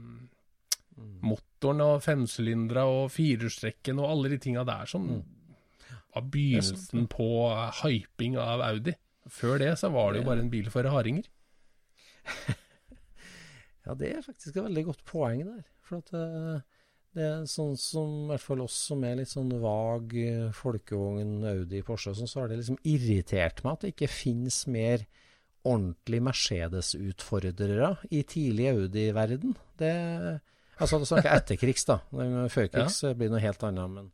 [1.23, 5.23] motoren og femsylindera og firehjulstrekken og alle de tinga der som Mm.
[6.15, 7.29] var begynnelsen på
[7.83, 8.95] hyping av Audi.
[9.29, 11.25] Før det så var det jo bare en bil for haringer.
[13.87, 15.63] Ja, det er faktisk et veldig godt poeng der.
[15.89, 16.61] For at eh,
[17.17, 21.41] det er sånn som i hvert fall oss som er litt sånn vag eh, folkevogn,
[21.49, 25.07] Audi, Porsche, og sånn, så har det liksom irritert meg at det ikke finnes mer
[25.69, 29.57] ordentlig Mercedes-utfordrere i tidlig Audi-verden.
[29.81, 29.95] Det
[30.81, 31.99] Altså, du snakker etterkrigs, da.
[32.49, 33.91] Førkrigs blir noe helt annet.
[33.93, 34.07] Men,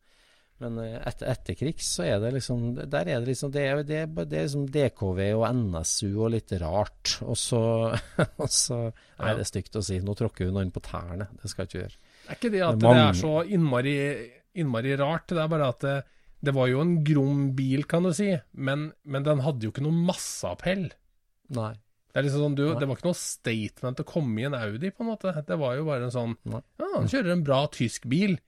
[0.63, 4.01] men eh, etter, etterkrigs så er det liksom Der er det liksom Det er, det
[4.17, 7.19] det er liksom DKV og NSU og litt rart.
[7.23, 7.63] Og så,
[8.43, 10.01] og så Nei, det er stygt å si.
[10.03, 11.31] Nå tråkker hun noen på tærne.
[11.39, 11.97] Det skal jeg ikke gjøre.
[12.27, 13.97] Det er ikke det at Det det, er er så innmari,
[14.59, 15.97] innmari rart, det er bare at det,
[16.47, 19.85] det var jo en grom bil, kan du si, men, men den hadde jo ikke
[19.87, 20.89] noen masseappell.
[21.55, 21.73] Nei.
[22.13, 24.91] Det, er liksom sånn, du, det var ikke noe statement å komme i en Audi,
[24.91, 25.35] på en måte.
[25.47, 26.63] Det var jo bare en sånn Nei.
[26.81, 28.39] Ja, han kjører en bra tysk bil,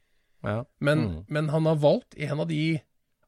[0.43, 0.65] Ja.
[0.81, 1.25] men, Mm.
[1.29, 2.81] men han har valgt en av de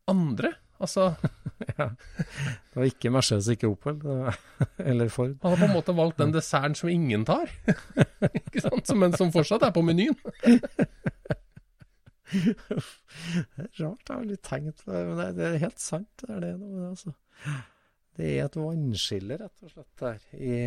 [0.08, 0.54] andre.
[0.80, 1.10] Altså,
[1.76, 3.98] Det var ikke Mercedes, ikke Opel.
[4.78, 5.36] Eller Ford.
[5.42, 7.50] han har på en måte valgt den desserten som ingen tar.
[8.46, 8.86] ikke sant?
[8.88, 10.16] Som- Men som fortsatt er på menyen.
[12.30, 12.54] Det
[13.58, 14.94] er rart, jeg har litt tenkt det.
[15.04, 16.52] Men det, det er helt sant, det er det.
[16.88, 17.14] Altså.
[18.20, 20.60] Det er et vannskille, rett og slett, der i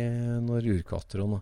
[0.44, 1.38] når urkvatroen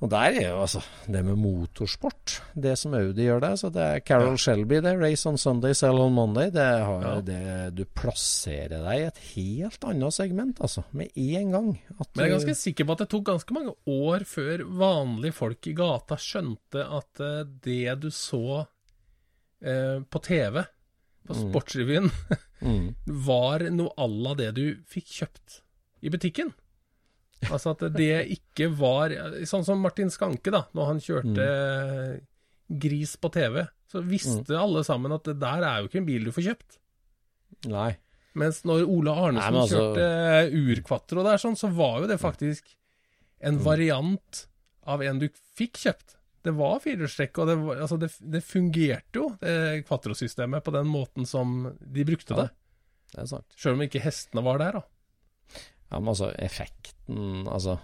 [0.00, 0.80] og, der er jo altså
[1.12, 2.38] det med motorsport.
[2.56, 3.56] Det som Audi gjør der.
[3.60, 4.94] Så det er Carol Shelby, det.
[4.96, 6.48] Race on Sunday, sell on Monday.
[6.54, 7.20] Det har, Ja.
[7.20, 10.86] det, du plasserer deg i et helt annet segment, altså.
[10.96, 11.68] Med en gang.
[11.98, 15.68] Men jeg er ganske sikker på at det tok ganske mange år før vanlige folk
[15.68, 18.62] i gata skjønte at eh, det du så
[19.60, 20.62] eh, på TV,
[21.30, 21.44] på Mm.
[21.46, 22.10] Sportsrevyen,
[22.66, 22.86] mm,
[23.24, 25.60] var noe à la det du fikk kjøpt
[26.02, 26.50] i butikken.
[27.48, 29.14] Altså at det ikke var
[29.48, 32.20] Sånn som Martin Skanke, da, når han kjørte Mm.
[32.82, 36.24] gris på TV, så visste alle sammen at det der er jo ikke en bil
[36.28, 36.76] du får kjøpt.
[37.72, 37.96] Nei.
[38.38, 42.76] Mens når Ole Arnesen Nei, altså- kjørte Urquatro der, sånn, så var jo det faktisk
[43.40, 43.64] en Mm.
[43.64, 44.46] variant
[44.86, 46.16] av en du fikk kjøpt.
[46.42, 50.86] Det var firehjulstrekk, og det, var, altså det, det fungerte jo, det Quatro-systemet, på den
[50.88, 52.42] måten som de brukte Ja.
[52.46, 52.50] det.
[53.12, 53.46] Det er sant.
[53.58, 54.82] Sjøl om ikke hestene var der, da.
[55.90, 57.78] Ja, men altså, effekten Altså,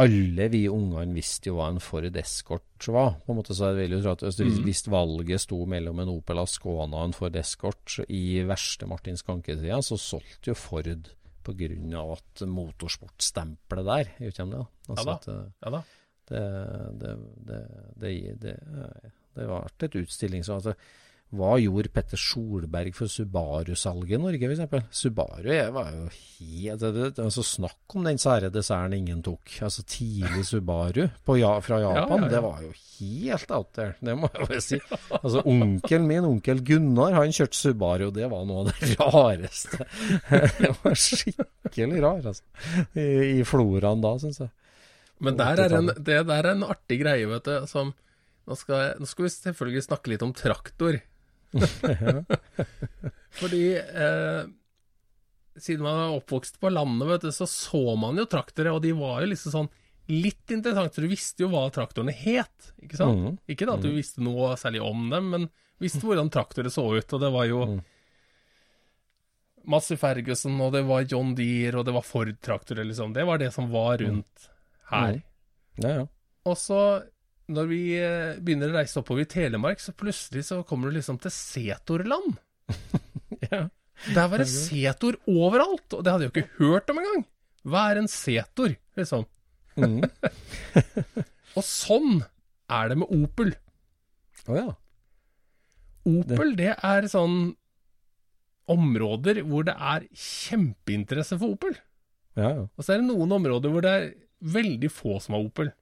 [0.00, 3.18] alle vi ungene visste jo hva en Ford Escort var.
[3.26, 4.22] På en måte så vil jo tro at
[4.64, 4.92] hvis, Mm.
[4.94, 9.98] valget sto mellom en Opel Ascona og en Ford Escort i verste Martin Skanke-tida, så
[10.00, 10.88] solgte jo Ford
[12.00, 14.10] av at motorsportstempelet der,
[14.50, 14.64] da?
[14.88, 15.14] Altså Ja da.
[15.14, 15.82] at eh, Ja da.
[16.30, 16.46] Det,
[17.00, 17.14] det,
[17.46, 17.60] det,
[18.00, 20.74] det, det, det var et utstilling så altså,
[21.30, 24.88] Hva gjorde Petter Solberg for Subaru-salget i Norge, f.eks.?
[25.02, 26.08] Subaru var jo
[26.40, 29.52] helt altså Snakk om den sære desserten ingen tok.
[29.62, 32.32] Altså Tidlig Subaru på, ja, fra Japan, ja, ja.
[32.34, 33.94] det var jo helt out there.
[34.02, 34.80] Det må jeg bare si.
[35.20, 39.86] Altså Onkelen min, onkel Gunnar, han kjørte Subaru, det var noe av det rareste.
[40.60, 42.42] Det var skikkelig rar, altså.
[42.98, 44.50] I, i floraen da, syns jeg.
[45.20, 47.66] Men der er en, det der er en artig greie, vet du.
[47.68, 47.92] Som,
[48.48, 51.00] nå, skal, jeg- nå skal vi selvfølgelig snakke litt om traktor.
[53.40, 54.42] Fordi eh,
[55.60, 58.92] siden man er oppvokst på landet, vet du, så så man jo traktorer, og de
[58.96, 59.70] var jo liksom sånn
[60.10, 63.20] litt interessant, for du visste jo hva traktorene het, ikke sant?
[63.20, 63.36] Mhm.
[63.52, 65.44] Ikke da at du visste noe særlig om dem, men
[65.80, 67.60] visste hvordan traktorer så ut, og det var jo
[69.70, 73.12] Massey Ferguson, og det var John Deere, og det var Ford-traktorer, liksom.
[73.14, 74.48] Det var det som var rundt
[74.90, 75.20] her.
[75.80, 76.06] Ja, ja.
[76.48, 76.80] Og så,
[77.52, 81.20] når vi eh, begynner å reise oppover i Telemark, så plutselig så kommer du liksom
[81.22, 82.38] til Setorland.
[83.50, 83.64] Ja.
[84.14, 87.22] Der var det setor overalt, og det hadde jeg jo ikke hørt om engang.
[87.68, 89.26] Hva er en setor, liksom?
[89.80, 90.04] Mm.
[91.58, 92.20] Og sånn
[92.70, 93.52] er det med Opel.
[94.48, 94.68] Å ja.
[96.08, 97.52] Opel, det er sånn
[98.70, 101.76] områder hvor det er kjempeinteresse for Opel.
[102.38, 102.66] Ja, ja.
[102.70, 104.10] Og så er det noen områder hvor det er
[104.40, 105.72] veldig få som har Opel.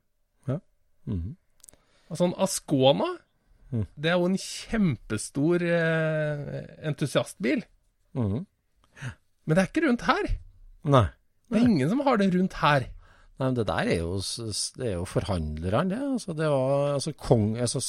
[0.49, 0.61] Ja.
[1.07, 2.17] Mm -hmm.
[2.17, 3.19] sånn Ascona,
[3.71, 3.87] Mm.
[4.01, 7.65] det er jo en kjempestor eh, entusiastbil.
[8.15, 8.47] Mhm.
[9.45, 10.29] Men det er ikke rundt her.
[10.85, 11.09] Nei.
[11.49, 12.87] Det er ingen som har det rundt her.
[13.39, 15.99] Nei, men det der er jo, det er jo forhandlerne, det.
[16.03, 17.81] Altså, det var altså, kong, altså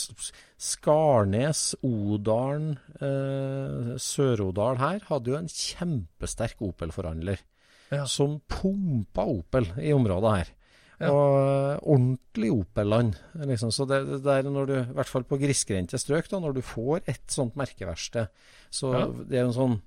[0.62, 7.42] Skarnes, Odalen, eh, Sør-Odal her hadde jo en kjempesterk Opel-forhandler.
[7.90, 8.06] Ja.
[8.06, 10.54] Som pumpa Opel i området her.
[11.00, 11.10] Ja.
[11.16, 13.14] Og eh, ordentlig Opel-land.
[13.48, 13.72] Liksom.
[13.72, 16.62] Så det, det der når du, i hvert fall på grisgrendte strøk, da, når du
[16.62, 18.28] får et sånt merkeverksted,
[18.70, 19.06] så Ja.
[19.08, 19.78] det er en sånn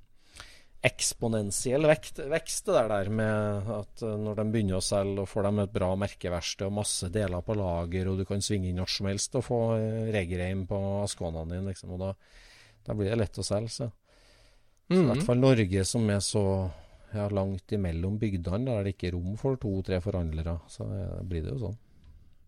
[0.82, 5.28] eksponentiell vekt, vekst det der, der med at eh, når de begynner å selge og
[5.30, 8.80] får dem et bra merkeverksted og masse deler på lager, og du kan svinge inn
[8.82, 12.10] når som helst og få eh, på Askånene din, liksom, og da,
[12.88, 13.70] da blir det lett å selge.
[13.70, 13.90] Så.
[14.90, 15.06] I Mhm.
[15.12, 16.42] hvert fall Norge som er så
[17.12, 21.44] ja, langt imellom bygdene, der det ikke er rom for to-tre forhandlere, så eh, blir
[21.44, 21.80] det jo sånn.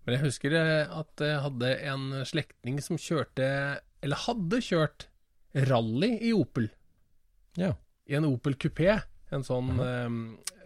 [0.04, 3.48] Men jeg husker eh, at jeg hadde en slektning som kjørte,
[4.04, 5.08] eller hadde kjørt,
[5.70, 6.68] rally i Opel.
[7.60, 7.74] Ja.
[8.10, 8.98] I en Opel kupé.
[9.32, 10.08] En sånn eh,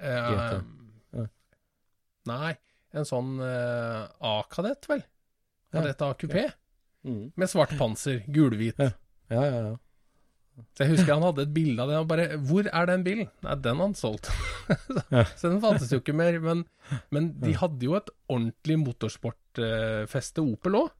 [0.03, 0.63] eh, GT.
[1.17, 1.27] Ja.
[2.29, 2.55] Nei,
[2.99, 5.05] en sånn eh, A-kadett, vel?
[5.69, 5.79] Ja.
[5.79, 6.49] Kadett A-kupé.
[7.07, 7.29] Mm.
[7.39, 8.81] Med svart panser, gulhvit.
[8.81, 8.91] Ja.
[9.29, 9.77] Ja, ja, ja.
[10.77, 13.31] Så jeg husker han hadde et bilde av det, og bare Hvor er den bilen?
[13.45, 14.31] Nei, den han solgt.
[15.39, 16.39] så, den fantes jo ikke mer.
[16.45, 16.65] Men,
[17.15, 20.93] men de hadde jo et ordentlig motorsportfeste, Opel òg.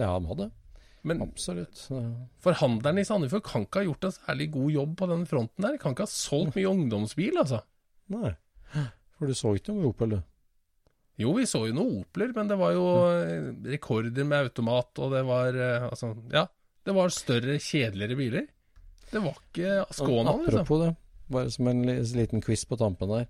[0.00, 0.48] Ja, de hadde.
[1.02, 1.88] Men Absolutt.
[1.90, 2.00] Ja.
[2.44, 5.78] forhandleren i Sandefjord kan ikke ha gjort en særlig god jobb på den fronten der.
[5.82, 7.64] Kan ikke ha solgt mye ungdomsbil, altså.
[8.12, 8.36] Nei.
[9.18, 10.22] For du så ikke noe Opel, du?
[11.20, 15.12] Jo, vi så jo noen Opeler, men det var jo eh, rekorder med automat, og
[15.12, 16.46] det var eh, altså Ja,
[16.86, 18.46] det var større, kjedeligere biler.
[19.12, 20.60] Det var ikke Skåna, liksom.
[20.62, 20.90] Apropos det,
[21.32, 21.82] bare som en
[22.16, 23.26] liten quiz på tampen der.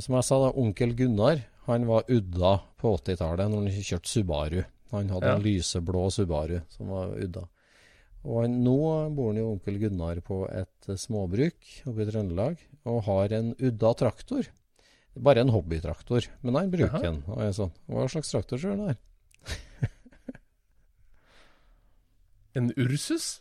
[0.00, 4.62] Som jeg sa, da, onkel Gunnar han var udda på 80-tallet når han kjørte Subaru.
[4.92, 5.34] Han hadde Ja.
[5.36, 7.42] en lyseblå Subaru som var udda.
[8.24, 8.76] Og han, nå
[9.16, 11.54] bor han jo onkel Gunnar på et småbruk
[11.86, 12.56] oppe i Trøndelag
[12.88, 14.48] og har en udda traktor.
[15.18, 17.22] Bare en hobbytraktor, men han bruker den.
[17.26, 18.98] Og jeg sånn, Hva slags traktor kjører han her?
[22.58, 23.40] En Ursus?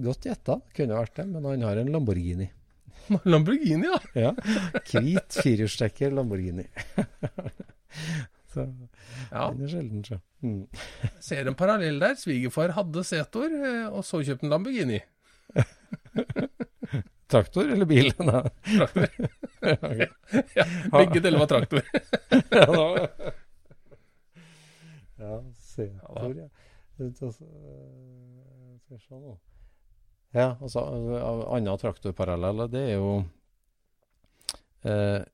[0.00, 2.46] Godt gjetta, kunne vært det, men han har en Lamborghini.
[3.32, 3.98] Lamborghini, ja.
[4.14, 4.32] Ja,
[4.86, 6.64] hvit firehjulstrekker Lamborghini.
[8.52, 9.50] så ja.
[9.50, 10.16] den er sjelden, så.
[10.40, 10.66] Mm.
[11.20, 12.14] Ser en parallell der.
[12.20, 15.00] Svigerfar hadde Setor, eh, og så kjøpte en Lamborghini.
[17.30, 18.08] Traktor eller bil?
[18.26, 18.42] Nei.
[18.64, 19.06] Traktor.
[20.56, 20.64] Ja.
[20.94, 21.82] Begge deler var traktor.
[25.20, 26.48] ja, Setor, ja.
[26.96, 27.10] Skal
[28.96, 29.32] vi se nå.
[30.36, 30.84] Ja, altså,
[31.18, 33.08] av annen traktorparallell, det er jo
[34.86, 35.24] eh,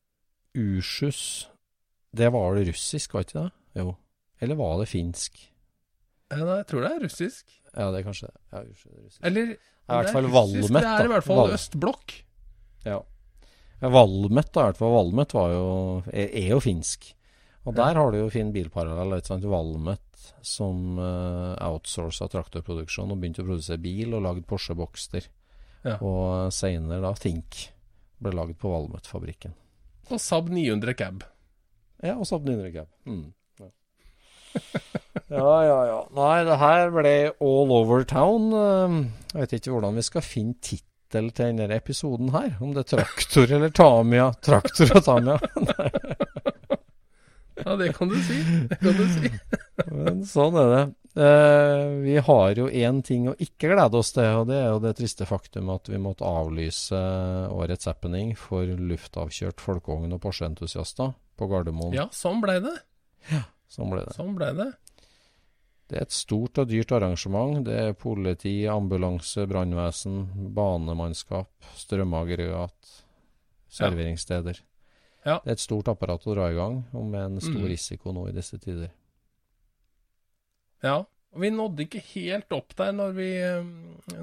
[0.56, 1.48] Ursus
[2.16, 3.50] Det var det russisk, var ikke det?
[3.82, 3.90] Jo.
[4.40, 5.36] Eller var det finsk?
[6.32, 7.44] Ja, Nei, jeg tror det er russisk.
[7.76, 8.40] Ja, det er kanskje det.
[8.52, 9.20] Ja, Ursus er russisk.
[9.28, 12.16] Eller I hvert det er fall russisk, Valmet, Det er i hvert fall Val- østblokk.
[12.86, 12.98] Ja.
[13.92, 15.66] Valmet, da, i hvert fall Valmet var jo,
[16.08, 17.10] er, er jo finsk.
[17.66, 19.16] Og der har du jo fin bilparallell.
[19.18, 19.46] Ikke sant?
[19.50, 20.02] Valmet
[20.46, 25.26] som uh, outsourca traktorproduksjon og begynte å produsere bil og lagde Porsche Boxter.
[25.86, 25.96] Ja.
[26.02, 27.66] Og seinere da Think
[28.22, 29.54] ble lagd på Valmet-fabrikken.
[30.10, 31.26] Og Saab 900 cab.
[32.04, 32.88] Ja, og Saab 900 Cab.
[33.08, 33.26] Mm.
[33.60, 33.70] Ja.
[35.38, 36.00] ja, ja, ja.
[36.16, 38.52] Nei, det her ble all over town.
[38.54, 39.00] Um,
[39.32, 42.54] Jeg vet ikke hvordan vi skal finne tittel til denne episoden her.
[42.62, 44.30] Om det er Traktor eller Tamia.
[44.44, 45.38] Traktor og Tamia.
[47.64, 48.36] Ja, det kan du si.
[48.68, 49.30] Det kan du si.
[49.92, 50.84] Men sånn er det.
[51.16, 54.82] Eh, vi har jo én ting å ikke glede oss til, og det er jo
[54.84, 56.98] det triste faktum at vi måtte avlyse
[57.48, 61.96] årets happening for luftavkjørt folkeogn og Porsche-entusiaster på Gardermoen.
[61.96, 62.74] Ja, sånn blei det.
[63.72, 64.12] Sånn ble det.
[64.16, 64.68] Sånn ble det.
[65.86, 67.60] Det er et stort og dyrt arrangement.
[67.66, 72.94] Det er politi, ambulanse, brannvesen, banemannskap, strømaggregat,
[73.78, 74.60] serveringssteder.
[74.60, 74.72] Ja.
[75.42, 77.68] Det er et stort apparat å dra i gang, og med en stor Mm.
[77.72, 78.90] risiko nå i disse tider.
[80.84, 81.00] Ja.
[81.36, 83.66] Og vi nådde ikke helt opp der når vi, eh,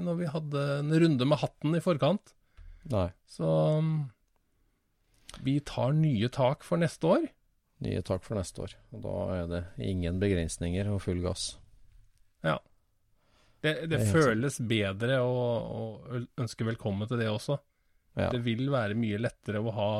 [0.00, 2.32] når vi hadde en runde med hatten i forkant.
[2.90, 3.06] Nei.
[3.30, 3.46] Så
[3.78, 4.10] um,
[5.44, 7.28] vi tar nye tak for neste år.
[7.84, 8.74] Nye tak for neste år.
[8.96, 11.58] Og da er det ingen begrensninger og full gass.
[12.42, 12.58] Ja.
[13.62, 17.60] Det, det, Det helt føles bedre å, å ønske velkommen til det også.
[18.18, 19.90] Ja, Det vil være mye lettere å ha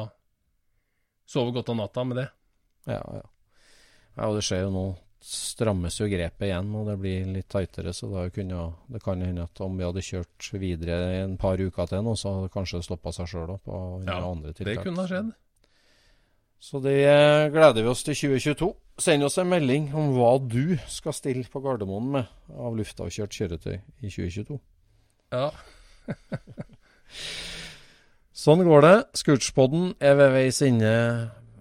[1.27, 2.29] sove godt om natta med det.
[2.91, 3.01] ja.
[3.01, 3.25] ja.
[4.17, 4.85] ja og det skjer jo nå.
[5.25, 7.95] Strammes jo grepet igjen, og det blir litt tightere.
[7.97, 11.89] Så det, kunne, det kan hende at om vi hadde kjørt videre en par uker
[11.89, 13.71] til nå, så hadde det kanskje stoppa seg sjøl opp.
[13.73, 14.83] Og Ja, andre tiltak.
[14.83, 15.33] Det kunne ha skjedd.
[16.65, 17.01] Så det
[17.53, 18.71] gleder vi oss til 2022.
[19.05, 23.75] Send oss en melding om hva du skal stille på Gardermoen med av luftavkjørt kjøretøy
[23.75, 24.61] i 2022.
[25.33, 25.51] Ja.
[28.35, 28.95] Sånn går det.
[29.21, 30.91] Scootspoden er ved veis ende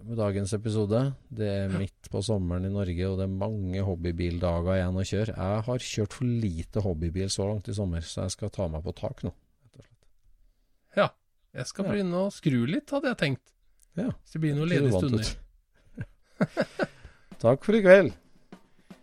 [0.03, 1.03] med dagens episode.
[1.29, 5.35] Det er midt på sommeren i Norge, og det er mange hobbybildager igjen å kjøre.
[5.37, 8.83] Jeg har kjørt for lite hobbybil så langt i sommer, så jeg skal ta meg
[8.87, 9.31] på tak nå.
[10.97, 11.09] ja.
[11.53, 11.91] Jeg skal Ja.
[11.91, 13.51] begynne å skru litt, hadde jeg tenkt.
[13.95, 14.07] Ja.
[14.09, 15.27] Hvis det blir noen ledige stunder.
[17.43, 18.13] Takk for i kveld.